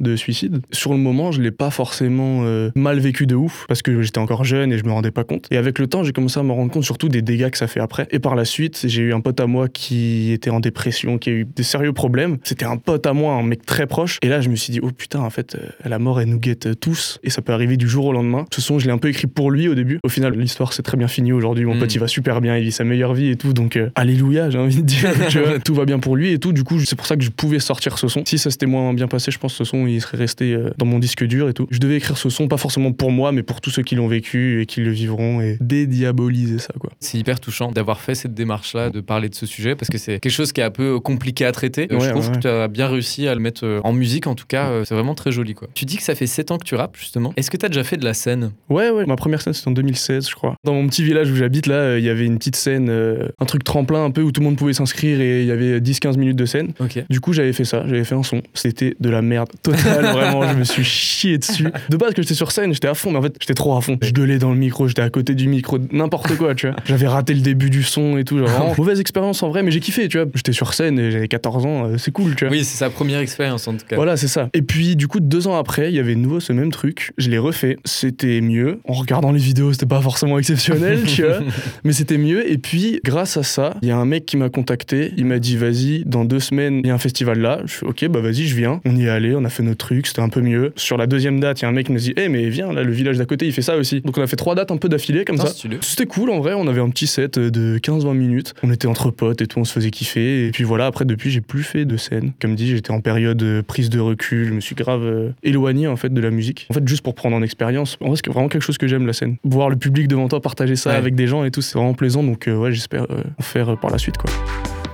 [0.00, 0.60] de suicide.
[0.72, 2.42] Sur le moment, je l'ai pas forcément
[2.74, 5.46] mal vécu de ouf parce que j'étais encore jeune et je me rendais pas compte.
[5.50, 7.66] Et avec le temps, j'ai commencé à me rendre compte surtout des dégâts que ça
[7.66, 8.06] fait après.
[8.10, 11.30] Et par la suite, j'ai eu un pote à moi qui était en dépression, qui
[11.30, 12.38] a eu des sérieux problèmes.
[12.44, 14.18] C'était un pote à moi, un mec très proche.
[14.22, 16.38] Et là, je me suis dit, oh putain, en fait, euh, la mort, elle nous
[16.38, 18.44] guette euh, tous et ça peut arriver du jour au lendemain.
[18.52, 19.98] Ce son, je l'ai un peu écrit pour lui au début.
[20.02, 21.64] Au final, l'histoire s'est très bien finie aujourd'hui.
[21.64, 21.80] Mon Mm.
[21.80, 23.52] pote, il va super bien, il vit sa meilleure vie et tout.
[23.52, 25.10] Donc, euh, alléluia, j'ai envie de dire.
[25.32, 25.58] vois.
[25.58, 26.52] tout va bien pour lui et tout.
[26.52, 28.24] Du coup, c'est pour ça que je pouvais sortir ce son.
[28.24, 30.86] Si ça s'était moins bien passé, je pense que ce son, il serait resté dans
[30.86, 31.66] mon disque dur et tout.
[31.70, 34.08] Je devais écrire ce son, pas forcément pour moi, mais pour tous ceux qui l'ont
[34.08, 36.90] vécu et qui le vivront et dédiaboliser ça, quoi.
[37.00, 40.18] C'est hyper touchant d'avoir fait cette démarche-là, de parler de ce sujet, parce que c'est
[40.20, 41.88] quelque chose qui est un peu compliqué à traiter.
[41.92, 43.92] Euh, Ouais, je trouve ouais, que tu as bien réussi à le mettre euh, en
[43.92, 45.54] musique, en tout cas, euh, c'est vraiment très joli.
[45.54, 45.68] quoi.
[45.74, 47.32] Tu dis que ça fait 7 ans que tu rappes, justement.
[47.36, 48.52] Est-ce que tu as déjà fait de la scène?
[48.70, 49.04] Ouais, ouais.
[49.06, 50.54] Ma première scène, c'était en 2016, je crois.
[50.64, 53.44] Dans mon petit village où j'habite, là, il y avait une petite scène, euh, un
[53.44, 56.16] truc tremplin un peu où tout le monde pouvait s'inscrire et il y avait 10-15
[56.16, 56.72] minutes de scène.
[56.80, 57.04] Ok.
[57.10, 58.40] Du coup, j'avais fait ça, j'avais fait un son.
[58.54, 60.48] C'était de la merde totale, vraiment.
[60.48, 61.68] Je me suis chié dessus.
[61.90, 63.80] De base, que j'étais sur scène, j'étais à fond, mais en fait, j'étais trop à
[63.82, 63.98] fond.
[64.00, 66.76] Je gueulais dans le micro, j'étais à côté du micro, n'importe quoi, tu vois.
[66.84, 68.38] J'avais raté le début du son et tout.
[68.38, 70.26] genre vraiment mauvaise expérience en vrai, mais j'ai kiffé, tu vois.
[70.34, 72.52] J'étais sur scène et j'avais 14 ans, euh, c'est cool, tu vois.
[72.52, 73.96] Oui, c'est sa première expérience, en tout cas.
[73.96, 74.48] Voilà, c'est ça.
[74.54, 77.12] Et puis, du coup, deux ans après, il y avait de nouveau ce même truc.
[77.18, 77.76] Je l'ai refait.
[77.84, 78.80] C'était mieux.
[78.88, 81.40] En regardant les vidéos, c'était pas forcément exceptionnel, tu vois.
[81.84, 82.50] Mais c'était mieux.
[82.50, 85.12] Et puis, grâce à ça, il y a un mec qui m'a contacté.
[85.16, 87.60] Il m'a dit, vas-y, dans deux semaines, il y a un festival là.
[87.64, 88.80] Je fais, ok, bah vas-y, je viens.
[88.84, 90.72] On y est allé, on a fait notre truc, c'était un peu mieux.
[90.76, 92.72] Sur la deuxième date, il y a un mec qui nous dit, hé, mais viens,
[92.72, 94.00] là, le village d'à côté, il fait ça aussi.
[94.00, 95.52] Donc, on a fait trois dates un peu d'affilée, comme ça.
[95.82, 98.54] C'était cool en vrai, on avait un petit set de 15-20 minutes.
[98.62, 100.46] On était entre potes et tout, on se faisait kiffer.
[100.46, 102.32] Et puis voilà, après, depuis, j'ai plus fait de scène.
[102.40, 105.86] Comme dit, j'étais en période euh, prise de recul, je me suis grave euh, éloigné
[105.88, 106.66] en fait de la musique.
[106.70, 107.96] En fait, juste pour prendre en expérience.
[108.00, 109.36] En vrai, c'est vraiment quelque chose que j'aime la scène.
[109.44, 110.96] Voir le public devant toi partager ça Ouais.
[110.96, 112.22] avec des gens et tout, c'est vraiment plaisant.
[112.22, 114.30] Donc euh, ouais, j'espère euh, en faire euh, par la suite quoi.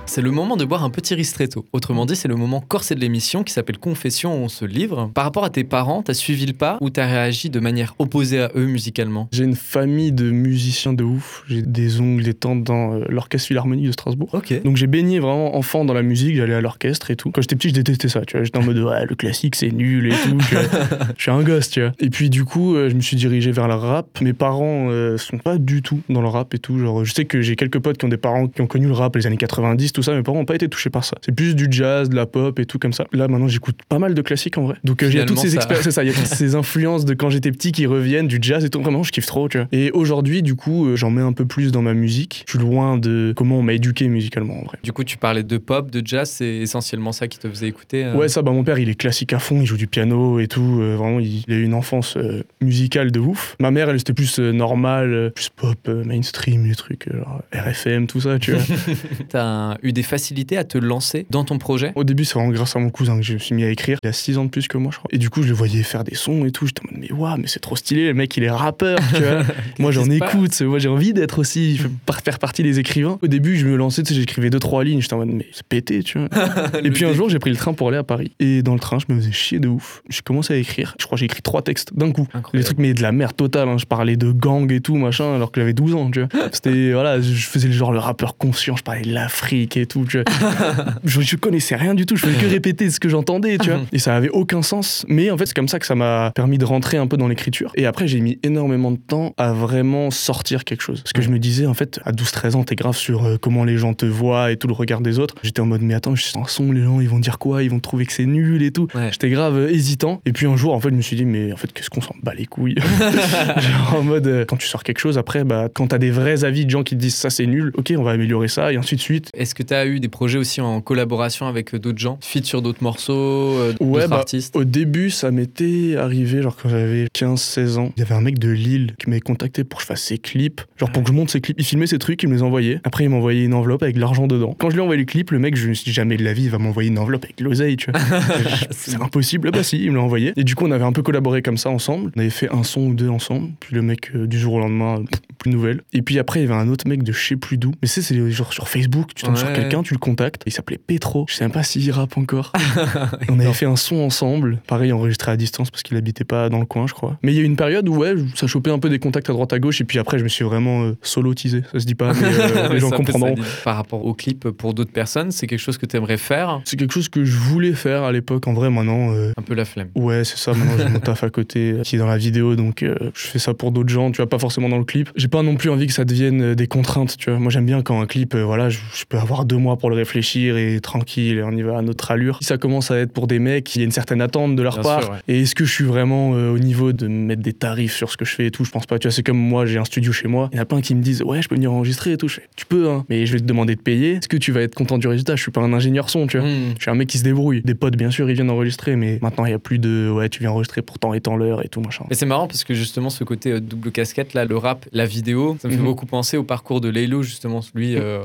[0.09, 1.65] C'est le moment de boire un petit ristretto.
[1.73, 5.11] Autrement dit, c'est le moment corsé de l'émission qui s'appelle Confession où on se livre.
[5.13, 8.39] Par rapport à tes parents, t'as suivi le pas ou t'as réagi de manière opposée
[8.39, 9.27] à eux musicalement?
[9.33, 11.43] J'ai une famille de musiciens de ouf.
[11.49, 14.29] J'ai des oncles, des tantes dans euh, l'orchestre philharmonique de Strasbourg.
[14.31, 14.63] Ok.
[14.63, 17.31] Donc j'ai baigné vraiment enfant dans la musique, j'allais à l'orchestre et tout.
[17.31, 18.45] Quand j'étais petit, je détestais ça, tu vois.
[18.45, 20.37] J'étais en mode ouais, le classique c'est nul et tout.
[20.47, 20.63] tu vois.
[21.17, 21.91] je suis un gosse, tu vois.
[21.99, 24.07] Et puis du coup, euh, je me suis dirigé vers le rap.
[24.21, 26.79] Mes parents euh, sont pas du tout dans le rap et tout.
[26.79, 28.93] Genre, je sais que j'ai quelques potes qui ont des parents qui ont connu le
[28.93, 30.13] rap les années 90, tout ça.
[30.13, 31.17] Mes parents ont pas été touchés par ça.
[31.25, 33.05] C'est plus du jazz, de la pop et tout comme ça.
[33.13, 34.75] Là maintenant, j'écoute pas mal de classiques en vrai.
[34.83, 37.03] Donc euh, il y a toutes ces expériences, ça, il y a toutes ces influences
[37.03, 38.79] de quand j'étais petit qui reviennent, du jazz et tout.
[38.79, 39.67] Vraiment, je kiffe trop, tu vois.
[39.71, 42.43] Et aujourd'hui, du coup, euh, j'en mets un peu plus dans ma musique.
[42.47, 44.77] Je suis loin de comment on m'a éduqué musicalement en vrai.
[44.83, 48.05] Du coup, tu parlais de pop, de jazz, c'est essentiellement ça qui te faisait écouter
[48.05, 50.39] euh, Ouais, ça, bah, mon père, il est classique à fond, il joue du piano
[50.39, 50.77] et tout.
[50.79, 53.55] euh, vraiment, il, il a eu une enfance euh, musicale de ouf.
[53.59, 57.17] Ma mère, elle, c'était plus euh, normal, euh, plus pop, euh, mainstream, les trucs, euh,
[57.17, 58.61] genre RFM, tout ça, tu vois.
[59.29, 62.75] T'as eu des facilités à te lancer dans ton projet Au début, c'est vraiment grâce
[62.75, 63.97] à mon cousin que je me suis mis à écrire.
[64.03, 65.09] Il a 6 ans de plus que moi, je crois.
[65.13, 66.65] Et du coup, je le voyais faire des sons et tout.
[66.67, 69.21] J'étais en mode, mais waouh, mais c'est trop stylé, le mec, il est rappeur, tu
[69.21, 69.43] vois.
[69.79, 71.79] moi, j'en écoute, moi, j'ai envie d'être aussi,
[72.23, 73.19] faire partie des écrivains.
[73.21, 75.01] Au début, je me lançais, tu sais, j'écrivais deux, trois lignes.
[75.01, 76.29] J'étais en mode, mais c'est pété, tu vois.
[76.83, 78.31] Et puis un jour, j'ai pris le train pour aller à Paris.
[78.39, 80.01] Et dans le train, je me faisais chier de ouf.
[80.09, 80.95] J'ai commencé à écrire.
[80.99, 82.27] Je crois j'ai écrit trois textes d'un coup.
[82.33, 82.65] Incroyable.
[82.65, 83.67] trucs, mais de la merde totale.
[83.67, 83.77] hein.
[83.77, 86.29] Je parlais de gang et tout, machin, alors que j'avais 12 ans, tu vois.
[86.51, 88.75] C'était, voilà, je faisais le genre le rappeur conscient.
[88.75, 92.15] Je parlais de l'Afrique et tout, je, je connaissais rien du tout.
[92.15, 93.81] Je faisais que répéter ce que j'entendais, tu vois.
[93.91, 95.05] Et ça avait aucun sens.
[95.07, 97.27] Mais en fait, c'est comme ça que ça m'a permis de rentrer un peu dans
[97.27, 97.71] l'écriture.
[97.75, 101.01] Et après, j'ai mis énormément de temps à vraiment sortir quelque chose.
[101.01, 103.63] Parce que je me disais, en fait, à 12-13 ans, t'es grave sur euh, comment
[103.63, 105.35] les gens te voient et tout le regard des autres.
[105.43, 107.63] J'étais en mode, mais attends, je suis en son, les gens, ils vont dire quoi?
[107.63, 108.87] Ils vont trouver que c'est nul et tout.
[108.95, 109.09] Ouais.
[109.11, 110.21] J'étais grave euh, hésitant.
[110.25, 112.01] Et puis un jour, en fait, je me suis dit, mais en fait, qu'est-ce qu'on
[112.01, 112.75] s'en bat les couilles?
[113.57, 116.43] Genre en mode, euh, quand tu sors quelque chose, après, bah, quand t'as des vrais
[116.43, 118.77] avis de gens qui te disent ça c'est nul, ok, on va améliorer ça, et
[118.77, 119.29] ainsi de suite.
[119.33, 122.17] Est-ce que tu as eu des projets aussi en collaboration avec euh, d'autres gens?
[122.21, 124.55] Feat sur d'autres morceaux, euh, Ouais, d'autres bah, artistes?
[124.55, 127.91] Au début, ça m'était arrivé, genre quand j'avais 15-16 ans.
[127.97, 130.17] Il y avait un mec de Lille qui m'avait contacté pour que je fasse ses
[130.17, 130.61] clips.
[130.77, 131.57] Genre pour que je monte ses clips.
[131.59, 132.79] Il filmait ses trucs, il me les envoyait.
[132.83, 134.55] Après, il m'envoyait une enveloppe avec de l'argent dedans.
[134.57, 136.23] Quand je lui ai envoyé le clip, le mec, je me suis dit jamais de
[136.23, 137.99] la vie, il va m'envoyer une enveloppe avec de l'oseille, tu vois.
[138.71, 139.51] C'est impossible.
[139.51, 140.33] Bah si, il me l'a envoyé.
[140.35, 142.11] Et du coup, on avait un peu collaboré comme ça ensemble.
[142.15, 143.49] On avait fait un son ou deux ensemble.
[143.59, 145.03] Puis le mec, euh, du jour au lendemain,
[145.37, 145.81] plus de nouvelles.
[145.93, 147.71] Et puis après, il y avait un autre mec de je sais plus d'où.
[147.81, 150.43] Mais tu sais, c'est genre sur Facebook, tu tombes sur quelqu'un, tu le contactes.
[150.45, 151.25] Il s'appelait Petro.
[151.29, 152.51] Je sais même pas s'il rappe encore.
[153.29, 156.59] On avait fait un son ensemble, pareil enregistré à distance parce qu'il habitait pas dans
[156.59, 157.17] le coin, je crois.
[157.23, 159.29] Mais il y a eu une période où ouais, ça chopait un peu des contacts
[159.29, 161.63] à droite à gauche et puis après je me suis vraiment euh, solotisé.
[161.71, 163.35] Ça se dit pas, mais euh, les gens comprendront.
[163.63, 166.61] Par rapport au clip pour d'autres personnes, c'est quelque chose que tu aimerais faire?
[166.65, 168.47] C'est quelque chose que je voulais faire à l'époque.
[168.47, 169.89] En vrai, maintenant, euh, Un peu la flemme.
[169.95, 170.53] ouais, c'est ça.
[170.53, 173.27] Maintenant, j'ai mon taf à côté euh, qui est dans la vidéo, donc euh, je
[173.27, 174.11] fais ça pour d'autres gens.
[174.11, 175.09] Tu vois, pas forcément dans le clip.
[175.15, 177.17] J'ai pas non plus envie que ça devienne euh, des contraintes.
[177.17, 179.57] Tu vois, moi j'aime bien quand un clip, euh, voilà, je, je peux avoir deux
[179.57, 182.37] mois pour le réfléchir et tranquille, et on y va à notre allure.
[182.41, 184.61] Si ça commence à être pour des mecs, il y a une certaine attente de
[184.61, 185.03] leur Bien part.
[185.03, 185.17] sûr, ouais.
[185.27, 188.17] Et est-ce que je suis vraiment euh, au niveau de mettre des tarifs sur ce
[188.17, 188.63] que je fais et tout?
[188.65, 188.99] Je pense pas.
[188.99, 190.49] Tu vois, c'est comme moi, j'ai un studio chez moi.
[190.51, 192.27] Il y en a plein qui me disent Ouais, je peux venir enregistrer et tout.
[192.27, 193.05] Je fais, tu peux, hein.
[193.09, 194.13] Mais je vais te demander de payer.
[194.13, 195.35] Est-ce que tu vas être content du résultat?
[195.35, 196.47] Je suis pas un ingénieur son, tu vois.
[196.47, 196.73] Hmm.
[196.77, 197.61] Je suis un mec qui se débrouille.
[197.63, 200.29] Des potes, bien sûr, ils viennent enregistrer, mais maintenant, il y a plus de Ouais,
[200.29, 202.05] tu viens enregistrer pour temps et temps l'heure et tout, machin.
[202.09, 205.57] Mais c'est marrant parce que justement ce côté double casquette là, le rap, la vidéo,
[205.61, 205.85] ça me fait Mhm.
[205.85, 208.23] beaucoup penser au parcours de Laylo justement, lui euh,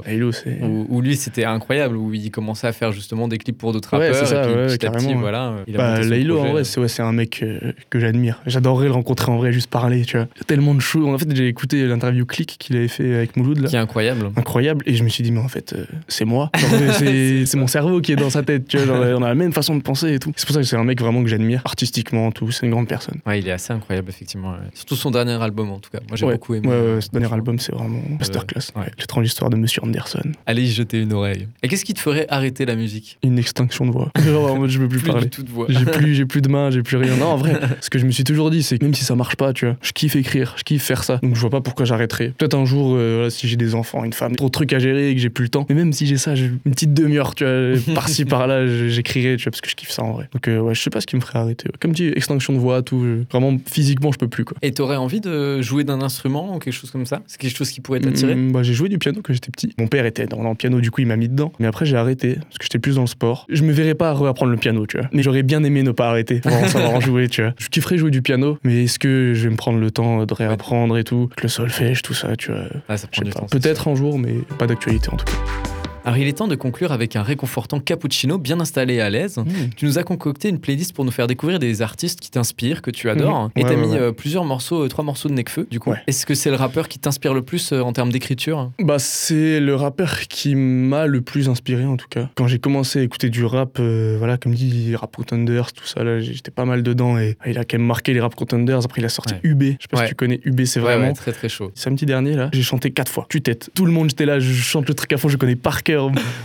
[0.62, 3.92] où, où lui c'était incroyable, où il commençait à faire justement des clips pour d'autres
[3.96, 5.94] Ouais, rappeurs c'est ça, et puis ouais, petit à petit carrément, voilà, euh, il Bah,
[6.00, 8.40] en vrai, c'est ouais, c'est un mec euh, que j'admire.
[8.46, 10.26] J'adorerais le rencontrer en vrai, juste parler, tu vois.
[10.37, 11.07] Il y a tellement de choses.
[11.07, 13.68] En fait, j'ai écouté l'interview Click qu'il avait fait avec Mouloud, là.
[13.68, 14.31] qui est incroyable.
[14.37, 16.50] incroyable et je me suis dit mais en fait euh, c'est moi
[16.98, 19.52] c'est mon cerveau qui est dans sa tête tu vois genre, on a la même
[19.52, 21.62] façon de penser et tout c'est pour ça que c'est un mec vraiment que j'admire
[21.64, 24.55] artistiquement tout c'est une grande personne Ouais, il est assez incroyable effectivement.
[24.74, 25.98] Surtout son dernier album en tout cas.
[26.09, 26.68] Moi j'ai beaucoup aimé.
[26.83, 28.61] Euh, ce dernier album c'est vraiment masterclass.
[28.77, 28.83] ouais.
[28.83, 28.90] ouais.
[28.99, 30.23] l'étrange histoire de Monsieur Anderson.
[30.47, 31.49] Allez y jeter une oreille.
[31.62, 33.18] Et qu'est-ce qui te ferait arrêter la musique?
[33.23, 34.11] Une extinction de voix.
[34.53, 35.27] En mode je veux plus, Plus parler.
[35.27, 35.66] du de voix.
[35.68, 37.16] j'ai plus j'ai plus de mains j'ai plus rien.
[37.16, 39.14] Non en vrai ce que je me suis toujours dit c'est que même si ça
[39.14, 41.18] marche pas tu vois je kiffe écrire je kiffe faire ça.
[41.23, 42.33] Donc je vois pas pourquoi j'arrêterais.
[42.37, 45.11] Peut-être un jour euh, si j'ai des enfants une femme trop de trucs à gérer
[45.11, 45.66] et que j'ai plus le temps.
[45.68, 49.45] Mais même si j'ai ça j'ai une petite demi-heure tu vois par-ci par-là j'écrirai tu
[49.45, 50.29] vois parce que je kiffe ça en vrai.
[50.33, 52.59] Donc euh, ouais je sais pas ce qui me ferait arrêter comme dit extinction de
[52.59, 54.57] voix tout euh, vraiment physiquement je peux plus quoi.
[54.62, 57.70] Et t'aurais envie de jouer d'un instrument ou quelque chose comme ça C'est quelque chose
[57.70, 59.74] qui pourrait t'attirer Mm, bah, j'ai joué du piano quand j'étais petit.
[59.78, 61.52] Mon père était dans, dans le piano, du coup il m'a mis dedans.
[61.58, 63.46] Mais après j'ai arrêté parce que j'étais plus dans le sport.
[63.48, 65.08] Je me verrais pas réapprendre le piano, tu vois.
[65.12, 67.52] Mais j'aurais bien aimé ne pas arrêter pour en savoir en jouer, tu vois.
[67.58, 70.35] Je kifferais jouer du piano, mais est-ce que je vais me prendre le temps de
[70.35, 72.64] réapprendre et tout Avec Le solfège, tout ça, tu vois?
[72.88, 73.46] Ah, ça prend du temps.
[73.50, 75.82] Peut-être un jour, mais pas d'actualité en tout cas.
[76.04, 79.38] Alors il est temps de conclure avec un réconfortant cappuccino bien installé et à l'aise.
[79.76, 82.90] Tu nous as concocté une playlist pour nous faire découvrir des artistes qui t'inspirent, que
[82.90, 83.44] tu adores.
[83.44, 83.50] Mhm.
[83.56, 83.98] Et Ouais, t'as ouais, mis ouais.
[84.00, 85.68] euh, plusieurs morceaux, euh, trois morceaux de Necfeu.
[85.70, 88.72] Du coup, est-ce que c'est le rappeur qui t'inspire le plus euh, en termes d'écriture?
[88.80, 92.28] Bah, c'est le rappeur qui m'a le plus inspiré en tout cas.
[92.34, 96.02] Quand j'ai commencé à écouter du rap, euh, voilà, comme dit, Rap Contenders, tout ça,
[96.02, 98.84] là, j'étais pas mal dedans et il a quand même marqué les Rap Contenders.
[98.84, 99.34] Après, il a sorti.
[99.44, 99.62] UB.
[99.62, 101.12] Je sais pas si tu connais UB, c'est vraiment.
[101.12, 101.70] très très chaud.
[101.76, 103.26] Samedi dernier, là, j'ai chanté quatre fois.
[103.28, 103.70] Tu tête.
[103.76, 105.91] Tout le monde, j'étais là, je chante le truc à fond, je connais par cœur,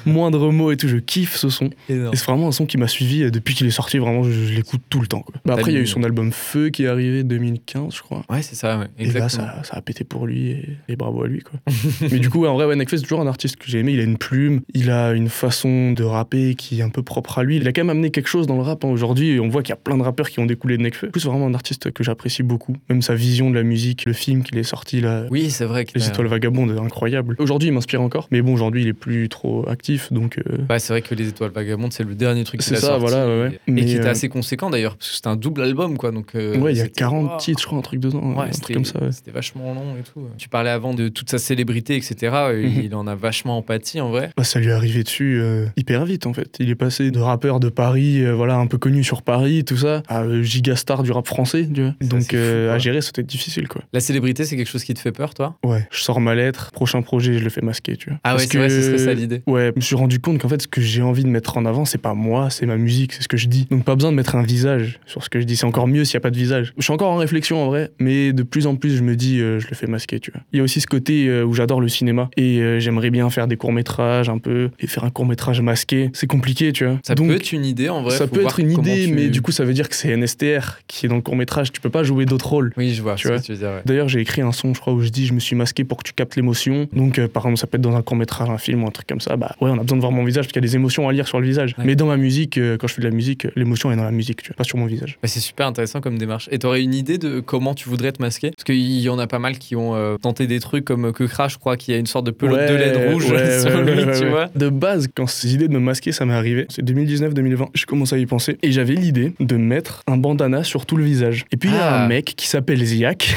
[0.05, 1.69] moindre mot et tout, je kiffe ce son.
[1.89, 4.31] Et c'est vraiment un son qui m'a suivi euh, depuis qu'il est sorti, vraiment, je,
[4.31, 5.21] je l'écoute tout le temps.
[5.21, 5.35] Quoi.
[5.45, 8.23] Bah, après, il y a eu son album Feu qui est arrivé 2015, je crois.
[8.29, 11.23] Ouais, c'est ça, ouais, Et là, ça, ça a pété pour lui et, et bravo
[11.23, 11.41] à lui.
[11.41, 11.59] Quoi.
[12.11, 13.93] Mais du coup, en vrai, ouais, Nekfeu, c'est toujours un artiste que j'ai aimé.
[13.93, 17.39] Il a une plume, il a une façon de rapper qui est un peu propre
[17.39, 17.57] à lui.
[17.57, 18.89] Il a quand même amené quelque chose dans le rap hein.
[18.89, 19.31] aujourd'hui.
[19.31, 21.09] Et on voit qu'il y a plein de rappeurs qui ont découlé de Nekfeu.
[21.13, 22.75] C'est vraiment un artiste que j'apprécie beaucoup.
[22.89, 25.25] Même sa vision de la musique, le film qu'il est sorti là.
[25.29, 25.85] Oui, c'est vrai.
[25.95, 27.35] Les étoiles vagabondes, incroyable.
[27.39, 28.27] Aujourd'hui, il m'inspire encore.
[28.31, 29.36] Mais bon, aujourd'hui, il est plus trop
[29.67, 30.11] actif.
[30.11, 32.77] Donc, euh, Ouais, c'est vrai que Les Étoiles Vagabondes, c'est le dernier truc qu'il C'est
[32.77, 33.01] a ça, sorti.
[33.01, 33.59] voilà, ouais, ouais.
[33.67, 36.11] Et, Mais, qui était euh, assez conséquent d'ailleurs, parce que c'était un double album, quoi.
[36.11, 37.37] Donc, euh, ouais, il y a c'était- 40 Wow.
[37.37, 38.19] titres, je crois, un truc dedans.
[38.35, 38.99] Ouais, un c'était truc comme ça.
[39.11, 40.27] c'était vachement long et tout.
[40.37, 42.15] Tu parlais avant de toute sa célébrité, etc.
[42.53, 42.81] et Mhm.
[42.85, 44.29] Il en a vachement empathie en vrai.
[44.37, 46.57] Bah, ça lui est arrivé dessus euh, hyper vite en fait.
[46.59, 50.03] Il est passé de rappeur de Paris, voilà, un peu connu sur Paris, tout ça,
[50.07, 51.93] à gigastar du rap français, tu vois.
[52.01, 52.35] Donc fou,
[52.71, 53.81] à gérer, c'était difficile quoi.
[53.93, 55.57] La célébrité, c'est quelque chose qui te fait peur, toi?
[55.65, 58.19] Ouais, je sors ma lettre, prochain projet, je le fais masquer, tu vois.
[58.23, 59.13] Ah ouais, c'est vrai, ce serait ça
[59.47, 61.65] Ouais, je me suis rendu compte qu'en fait, ce que j'ai envie de mettre en
[61.65, 63.67] avant, c'est pas moi, c'est ma musique, c'est ce que je dis.
[63.69, 65.55] Donc pas besoin de mettre un visage sur ce que je dis.
[65.55, 66.73] C'est encore mieux s'il y a pas de visage.
[66.77, 69.39] Je suis encore en réflexion en vrai, mais de plus en plus, je me dis,
[69.39, 70.41] euh, je le fais masquer, tu vois.
[70.53, 73.29] Il y a aussi ce côté euh, où j'adore le cinéma et euh, j'aimerais bien
[73.29, 76.09] faire des courts métrages un peu et faire un court métrage masqué.
[76.13, 76.99] C'est compliqué, tu vois.
[77.03, 78.17] Ça Donc, peut être une idée en vrai.
[78.17, 80.79] ça peut être une idée, tu- mais du coup, ça veut dire que c'est NSTR
[80.87, 81.71] qui est dans le court métrage.
[81.71, 82.73] Tu peux pas jouer d'autres rôles.
[82.77, 83.39] Oui, je vois Tu ce vois.
[83.39, 83.67] que tu veux dire.
[83.69, 83.81] ouais.
[83.85, 85.97] D'ailleurs, j'ai écrit un son, je crois, où je dis je me suis masqué pour
[85.97, 86.87] que tu captes l'émotion.
[86.93, 89.07] Donc, par exemple, ça peut être dans un court métrage, un film ou un truc
[89.07, 90.65] comme comme ça, bah ouais, on a besoin de voir mon visage parce qu'il y
[90.65, 91.73] a des émotions à lire sur le visage.
[91.77, 91.85] Ouais.
[91.85, 94.11] Mais dans ma musique, euh, quand je fais de la musique, l'émotion est dans la
[94.11, 95.17] musique, tu vois, pas sur mon visage.
[95.21, 96.47] Bah, c'est super intéressant comme démarche.
[96.51, 98.51] Et t'aurais une idée de comment tu voudrais te masquer?
[98.51, 101.23] Parce qu'il y en a pas mal qui ont euh, tenté des trucs comme que
[101.23, 104.03] Crash, je crois, qui a une sorte de pelote de LED rouge ouais, sur lui,
[104.19, 104.49] tu vois.
[104.55, 108.13] De base, quand ces idées de me masquer, ça m'est arrivé, c'est 2019-2020, je commence
[108.13, 111.45] à y penser, et j'avais l'idée de mettre un bandana sur tout le visage.
[111.51, 112.03] Et puis il y a Ah.
[112.03, 113.35] un mec qui s'appelle Ziak,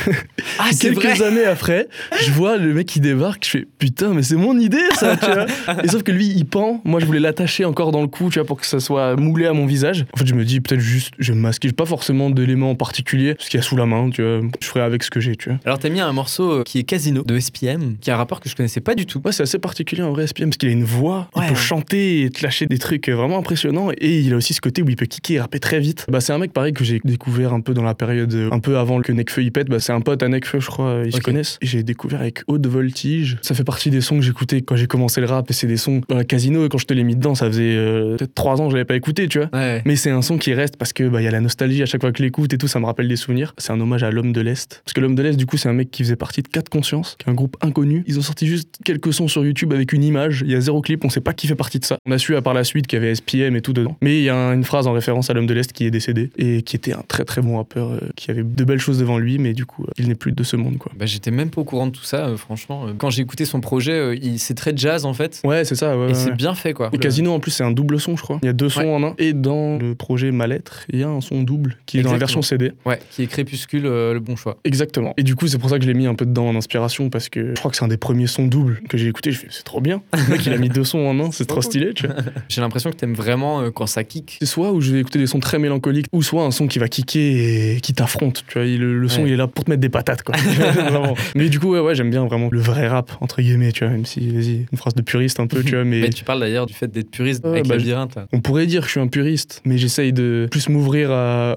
[0.59, 1.89] Ah, quelques vrai années après,
[2.21, 5.27] je vois le mec qui débarque, je fais putain, mais c'est mon idée ça, tu
[5.33, 5.47] vois.
[5.85, 8.39] Et sauf que lui, il pend, moi je voulais l'attacher encore dans le cou, tu
[8.39, 10.05] vois, pour que ça soit moulé à mon visage.
[10.15, 12.75] En fait, je me dis peut-être juste, je vais me masquer, pas forcément d'éléments en
[12.75, 15.21] particulier, ce qu'il y a sous la main, tu vois, je ferai avec ce que
[15.21, 15.59] j'ai, tu vois.
[15.65, 18.41] Alors t'as mis un morceau euh, qui est Casino de SPM, qui est un rapport
[18.41, 19.21] que je connaissais pas du tout.
[19.25, 21.55] Ouais, c'est assez particulier en vrai, SPM, parce qu'il a une voix, Ouais, il peut
[21.55, 21.61] ouais.
[21.61, 24.89] chanter et te lâcher des trucs vraiment impressionnants, et il a aussi ce côté où
[24.89, 26.07] il peut kicker et rapper très vite.
[26.11, 28.59] Bah, c'est un mec pareil que j'ai découvert un peu dans la période, euh, un
[28.61, 31.05] peu avant que Nekfeu y pète, bah, c'est un pote à Nekfeu, je crois, euh,
[31.07, 31.23] ils se Ok.
[31.25, 31.59] connaissent.
[31.63, 35.21] J'ai découvert avec Haute Voltige, ça fait partie des sons que j'écoutais quand j'ai commencé
[35.21, 37.17] le rap, et c'est des sons dans la casino, et quand je te l'ai mis
[37.17, 39.49] dedans, ça faisait euh, peut-être trois ans que je l'avais pas écouté, tu vois.
[39.53, 39.83] Ouais.
[39.85, 41.87] Mais c'est un son qui reste parce que bah il y a la nostalgie à
[41.87, 43.55] chaque fois que je l'écoute et tout, ça me rappelle des souvenirs.
[43.59, 44.83] C'est un hommage à l'homme de l'Est.
[44.85, 46.69] Parce que l'homme de l'Est, du coup, c'est un mec qui faisait partie de 4
[46.69, 48.05] Consciences, qui est un groupe inconnu.
[48.07, 50.43] Ils ont sorti juste quelques sons sur YouTube avec une image.
[50.45, 51.99] Il y a zéro clip, on sait pas qui fait partie de ça.
[52.07, 53.97] On a su à par la suite qu'il y avait SPM et tout dedans.
[54.03, 55.91] Mais il y a un- une phrase en référence à l'homme de l'Est qui est
[55.91, 58.99] décédé et qui était un très très bon rappeur, euh, qui avait de belles choses
[58.99, 60.93] devant lui, mais du coup, euh, il n'est plus de ce monde quoi.
[60.99, 62.87] Bah, j'étais même pas au courant de tout ça, franchement.
[62.99, 65.41] Quand j'ai écouté son projet, c'est très jazz en fait.
[65.45, 66.05] Ouais, c'est ça, ouais.
[66.05, 66.37] Et ouais, c'est ouais.
[66.37, 66.91] bien fait quoi.
[66.93, 68.39] Et Casino en plus c'est un double son je crois.
[68.43, 68.89] Il y a deux sons Ouais.
[68.95, 69.15] en un.
[69.19, 72.13] Et dans le projet Ma lettre, il y a un son double qui est dans
[72.13, 72.73] la version CD.
[72.87, 74.59] Ouais, qui est Crépuscule, euh, le bon choix.
[74.65, 75.13] Exactement.
[75.17, 77.11] Et du coup, c'est pour ça que je l'ai mis un peu dedans en inspiration
[77.11, 79.33] parce que je crois que c'est un des premiers sons doubles que j'ai écouté.
[79.33, 80.03] Je fais, c'est trop bien.
[80.15, 82.17] Le mec, il a mis deux sons en un, c'est trop stylé, tu vois.
[82.49, 84.37] J'ai l'impression que t'aimes vraiment euh, quand ça kick.
[84.41, 86.79] C'est soit où je vais écouter des sons très mélancoliques, ou soit un son qui
[86.79, 88.45] va kicker et qui t'affronte.
[88.49, 89.29] Tu vois, le, le son, Ouais.
[89.29, 90.35] il est là pour te mettre des patates, quoi.
[91.35, 93.93] Mais du coup, ouais, ouais, j'aime bien vraiment le vrai rap, entre guillemets, tu vois,
[93.93, 96.01] même si, vas-y, une phrase de puriste un peu, tu vois, mais.
[96.01, 98.19] Mais tu parles d'ailleurs du fait d'être puriste Ouais, avec bah, Labyrinthe.
[98.33, 101.11] On pourrait dire que je suis un puriste, mais j'essaye de plus m'ouvrir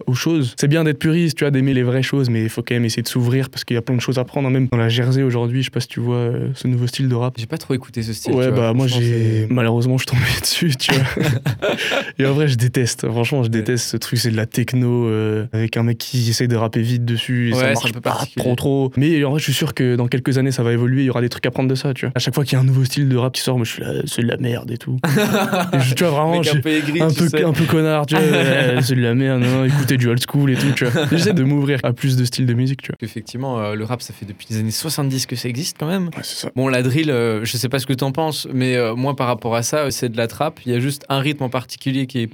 [0.05, 0.53] aux choses.
[0.59, 2.85] C'est bien d'être puriste, tu vois, d'aimer les vraies choses, mais il faut quand même
[2.85, 4.47] essayer de s'ouvrir parce qu'il y a plein de choses à prendre.
[4.47, 4.51] hein.
[4.51, 7.07] Même dans la Jersey aujourd'hui, je sais pas si tu vois euh, ce nouveau style
[7.09, 7.33] de rap.
[7.37, 8.33] J'ai pas trop écouté ce style.
[8.33, 9.47] Ouais, vois, bah moi j'ai.
[9.49, 11.03] Malheureusement, je suis tombé dessus, tu vois.
[12.19, 13.07] Et en vrai, je déteste.
[13.07, 14.19] Franchement, je déteste ce truc.
[14.19, 17.53] C'est de la techno euh, avec un mec qui essaie de rapper vite dessus et
[17.53, 18.91] Ouais, ça un marche peu pas trop trop.
[18.97, 21.03] Mais en vrai, je suis sûr que dans quelques années, ça va évoluer.
[21.03, 22.11] Il y aura des trucs à prendre de ça, tu vois.
[22.15, 23.71] À chaque fois qu'il y a un nouveau style de rap qui sort, moi je
[23.71, 24.97] suis là, c'est de la merde et tout.
[25.05, 27.43] Et je- tu vois, vraiment, un peu aigri, un tu peu, sais.
[27.43, 28.23] un peu connard, tu vois.
[28.33, 31.05] Ouais, c'est de la merde, non, écouter du old school et tout, tu vois.
[31.11, 32.97] J'essaie de m'ouvrir à plus de styles de musique, tu vois.
[33.01, 36.05] Effectivement, euh, le rap, ça fait depuis les années 70 que ça existe quand même.
[36.07, 36.51] Ouais, c'est ça.
[36.55, 39.27] Bon, la drill, euh, je sais pas ce que t'en penses, mais euh, moi, par
[39.27, 40.59] rapport à ça, euh, c'est de la trappe.
[40.65, 42.29] Il y a juste un rythme en particulier qui est.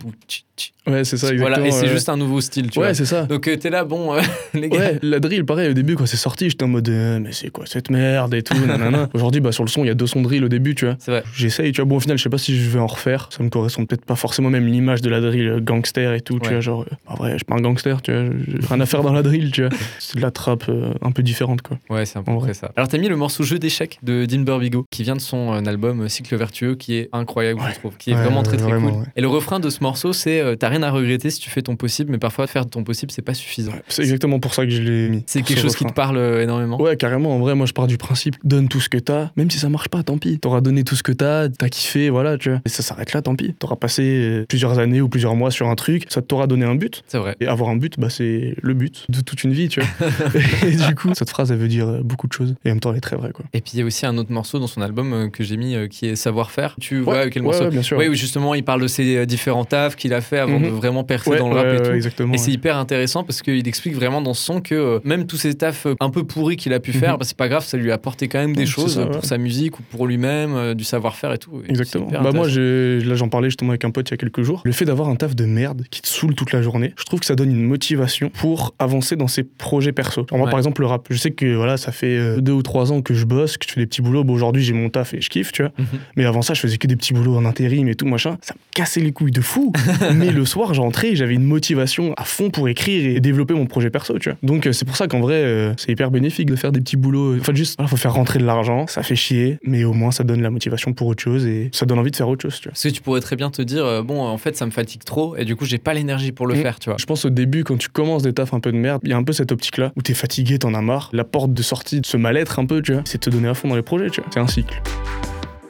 [0.87, 1.49] Ouais, c'est ça, exactement.
[1.55, 1.89] Voilà, et c'est ouais.
[1.89, 2.93] juste un nouveau style, tu Ouais, vois.
[2.93, 3.23] c'est ça.
[3.23, 4.21] Donc, euh, t'es là, bon, euh,
[4.53, 4.79] les gars.
[4.79, 7.49] Ouais, la drill, pareil, au début, quand c'est sorti, j'étais en mode, euh, mais c'est
[7.49, 9.09] quoi cette merde et tout, nanana.
[9.13, 10.95] Aujourd'hui, bah, sur le son, il y a deux sons drill au début, tu vois.
[10.99, 11.23] C'est vrai.
[11.35, 11.87] J'essaye, tu vois.
[11.89, 13.29] Bon, au final, je sais pas si je vais en refaire.
[13.31, 16.39] Ça me correspond peut-être pas forcément même l'image de la drill euh, gangster et tout,
[16.39, 16.53] tu Ouais.
[16.55, 16.61] vois.
[16.61, 18.23] Genre, en vrai, je suis pas un gangster, tu vois.
[18.47, 19.69] J'ai rien à faire dans la drill, tu vois.
[19.99, 20.65] C'est de la trappe
[21.01, 21.77] un peu différente, quoi.
[21.89, 22.53] Ouais, c'est un peu vrai.
[22.53, 22.71] ça.
[22.75, 26.07] Alors, t'as mis le morceau Jeu d'échecs de Dean Burbigo, qui vient de son album
[26.09, 27.67] Cycle Vertueux, qui est incroyable, Ouais.
[27.73, 28.85] je trouve, qui est Ouais, vraiment très très cool.
[28.85, 28.91] ouais.
[29.15, 31.61] Et le refrain de ce morceau, c'est euh, T'as rien à regretter si tu fais
[31.61, 33.71] ton possible, mais parfois faire ton possible, c'est pas suffisant.
[33.87, 35.23] C'est exactement pour ça que je l'ai mis.
[35.25, 36.81] C'est quelque chose qui te parle euh, énormément.
[36.81, 37.35] Ouais, carrément.
[37.35, 39.29] En vrai, moi, je pars du principe donne tout ce que t'as.
[39.35, 40.39] Même si ça marche pas, tant pis.
[40.39, 42.61] T'auras donné tout ce que t'as, t'as kiffé, voilà, tu vois.
[42.65, 43.53] Et ça s'arrête là, tant pis.
[43.59, 46.75] T'auras passé euh, plusieurs années ou plusieurs mois sur un truc, ça t'aura donné un
[46.75, 47.03] but.
[47.07, 47.35] C'est vrai.
[47.39, 50.09] Et avoir un but, bah, c'est le but de toute une vie, tu vois.
[50.67, 52.55] et du coup, cette phrase, elle veut dire beaucoup de choses.
[52.65, 53.45] Et en même temps, elle est très vraie, quoi.
[53.53, 55.75] Et puis il y a aussi un autre morceau dans son album que j'ai mis
[55.89, 56.75] qui est Savoir-faire.
[56.79, 57.97] Tu vois quel ouais, morceau bien sûr.
[57.97, 60.65] Oui, justement il parle de ses différents tafs qu'il a fait avant Mhm.
[60.65, 62.33] de vraiment percer Ouais, dans le rap ouais, et tout.
[62.33, 65.37] Et c'est hyper intéressant parce qu'il explique vraiment dans ce son que euh, même tous
[65.37, 67.19] ces tafs euh, un peu pourris qu'il a pu faire, Mhm.
[67.19, 69.37] bah, c'est pas grave, ça lui a apporté quand même des choses ça, pour sa
[69.37, 71.61] musique ou pour lui-même, euh, du savoir-faire et tout.
[71.67, 72.07] Et Exactement.
[72.07, 74.61] Bah moi, là, j'en parlais justement avec un pote il y a quelques jours.
[74.65, 77.19] Le fait d'avoir un taf de merde qui te saoule toute la journée, je trouve
[77.19, 80.25] que ça donne une motivation pour avancer dans ses projets perso.
[80.29, 80.51] Alors moi, Ouais.
[80.51, 81.07] par exemple, le rap.
[81.09, 83.73] Je sais que voilà, ça fait deux ou trois ans que je bosse, que je
[83.73, 84.23] fais des petits boulots.
[84.23, 85.71] Bon, aujourd'hui, j'ai mon taf et je kiffe, tu vois.
[85.77, 85.85] Mhm.
[86.15, 88.37] Mais avant ça, je faisais que des petits boulots en intérim et tout machin.
[88.41, 89.71] Ça me cassait les couilles de fou.
[90.15, 93.65] Mais le soir, j'entrais, et j'avais une motivation à fond pour écrire et développer mon
[93.65, 94.37] projet perso, tu vois.
[94.43, 96.97] Donc euh, c'est pour ça qu'en vrai, euh, c'est hyper bénéfique de faire des petits
[96.97, 97.37] boulots.
[97.37, 98.87] En fait, juste, il faut faire rentrer de l'argent.
[98.87, 101.85] Ça fait chier, mais au moins ça donne la motivation pour autre chose et ça
[101.85, 102.71] donne envie de faire autre chose, tu vois.
[102.71, 105.03] Parce que tu pourrais très bien te dire, euh, bon, en fait, ça me fatigue
[105.03, 106.61] trop et du coup, j'ai pas l'énergie pour le Mhm.
[106.61, 106.97] faire, tu vois.
[106.99, 109.13] Je pense au début, quand tu commences des tafs un peu de merde, il y
[109.13, 111.09] a un peu cette optique-là où t'es fatigué, t'en as marre.
[111.13, 113.47] La porte de sortie de ce mal-être un peu, tu vois, c'est de te donner
[113.49, 114.29] à fond dans les projets, tu vois.
[114.33, 114.81] C'est un cycle.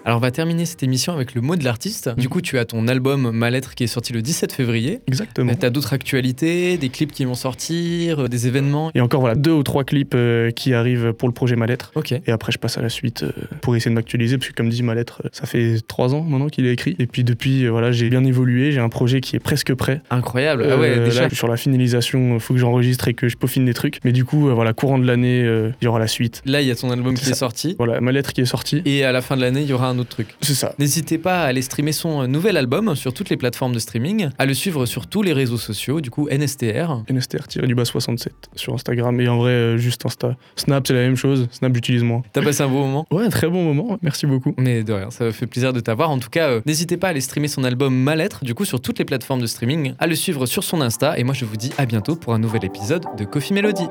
[0.10, 2.10] Alors on va terminer cette émission avec le mot de l'artiste.
[2.18, 5.02] Du coup, tu as ton album Ma lettre qui est sorti le 17 février.
[5.06, 5.54] Exactement.
[5.54, 8.90] Tu as d'autres actualités, des clips qui vont sortir, euh, des événements.
[8.96, 11.92] Et encore voilà, deux ou trois clips euh, qui arrivent pour le projet Ma lettre.
[11.94, 12.12] Ok.
[12.12, 14.70] Et après, je passe à la suite euh, pour essayer de m'actualiser, parce que comme
[14.70, 16.96] dit Ma lettre, euh, ça fait trois ans maintenant qu'il est écrit.
[16.98, 18.72] Et puis depuis, euh, voilà, j'ai bien évolué.
[18.72, 20.02] J'ai un projet qui est presque prêt.
[20.10, 20.66] Incroyable.
[20.72, 21.22] ah ouais, déjà.
[21.22, 24.00] là, sur la finalisation, il faut que j'enregistre et que je peaufine des trucs.
[24.04, 26.42] Mais du coup, voilà, courant de l'année, il y aura la suite.
[26.46, 27.76] Là, il y a ton album qui est sorti.
[27.78, 28.82] Voilà, Ma lettre qui est sortie.
[28.86, 30.36] Et à la fin de l'année, il y aura un autre truc.
[30.42, 30.74] C'est ça.
[30.80, 34.30] N'hésitez pas à aller streamer son euh, nouvel album sur toutes les plateformes de streaming,
[34.38, 37.04] à le suivre sur tous les réseaux sociaux, du coup NSTR.
[37.10, 39.20] NSTR-du-bas 67 sur Instagram.
[39.22, 40.36] Et en vrai, euh, juste Insta.
[40.56, 41.48] Snap, c'est la même chose.
[41.52, 42.24] Snap, j'utilise moins.
[42.34, 43.98] T'as passé un beau moment Ouais, un très bon moment.
[44.02, 44.54] Merci beaucoup.
[44.58, 46.10] Mais de rien, ça me fait plaisir de t'avoir.
[46.10, 48.66] En tout cas, euh, n'hésitez pas à aller streamer son album Ma lettre, du coup
[48.66, 51.18] sur toutes les plateformes de streaming, à le suivre sur son Insta.
[51.18, 53.88] Et moi, je vous dis à bientôt pour un nouvel épisode de Coffee Melody.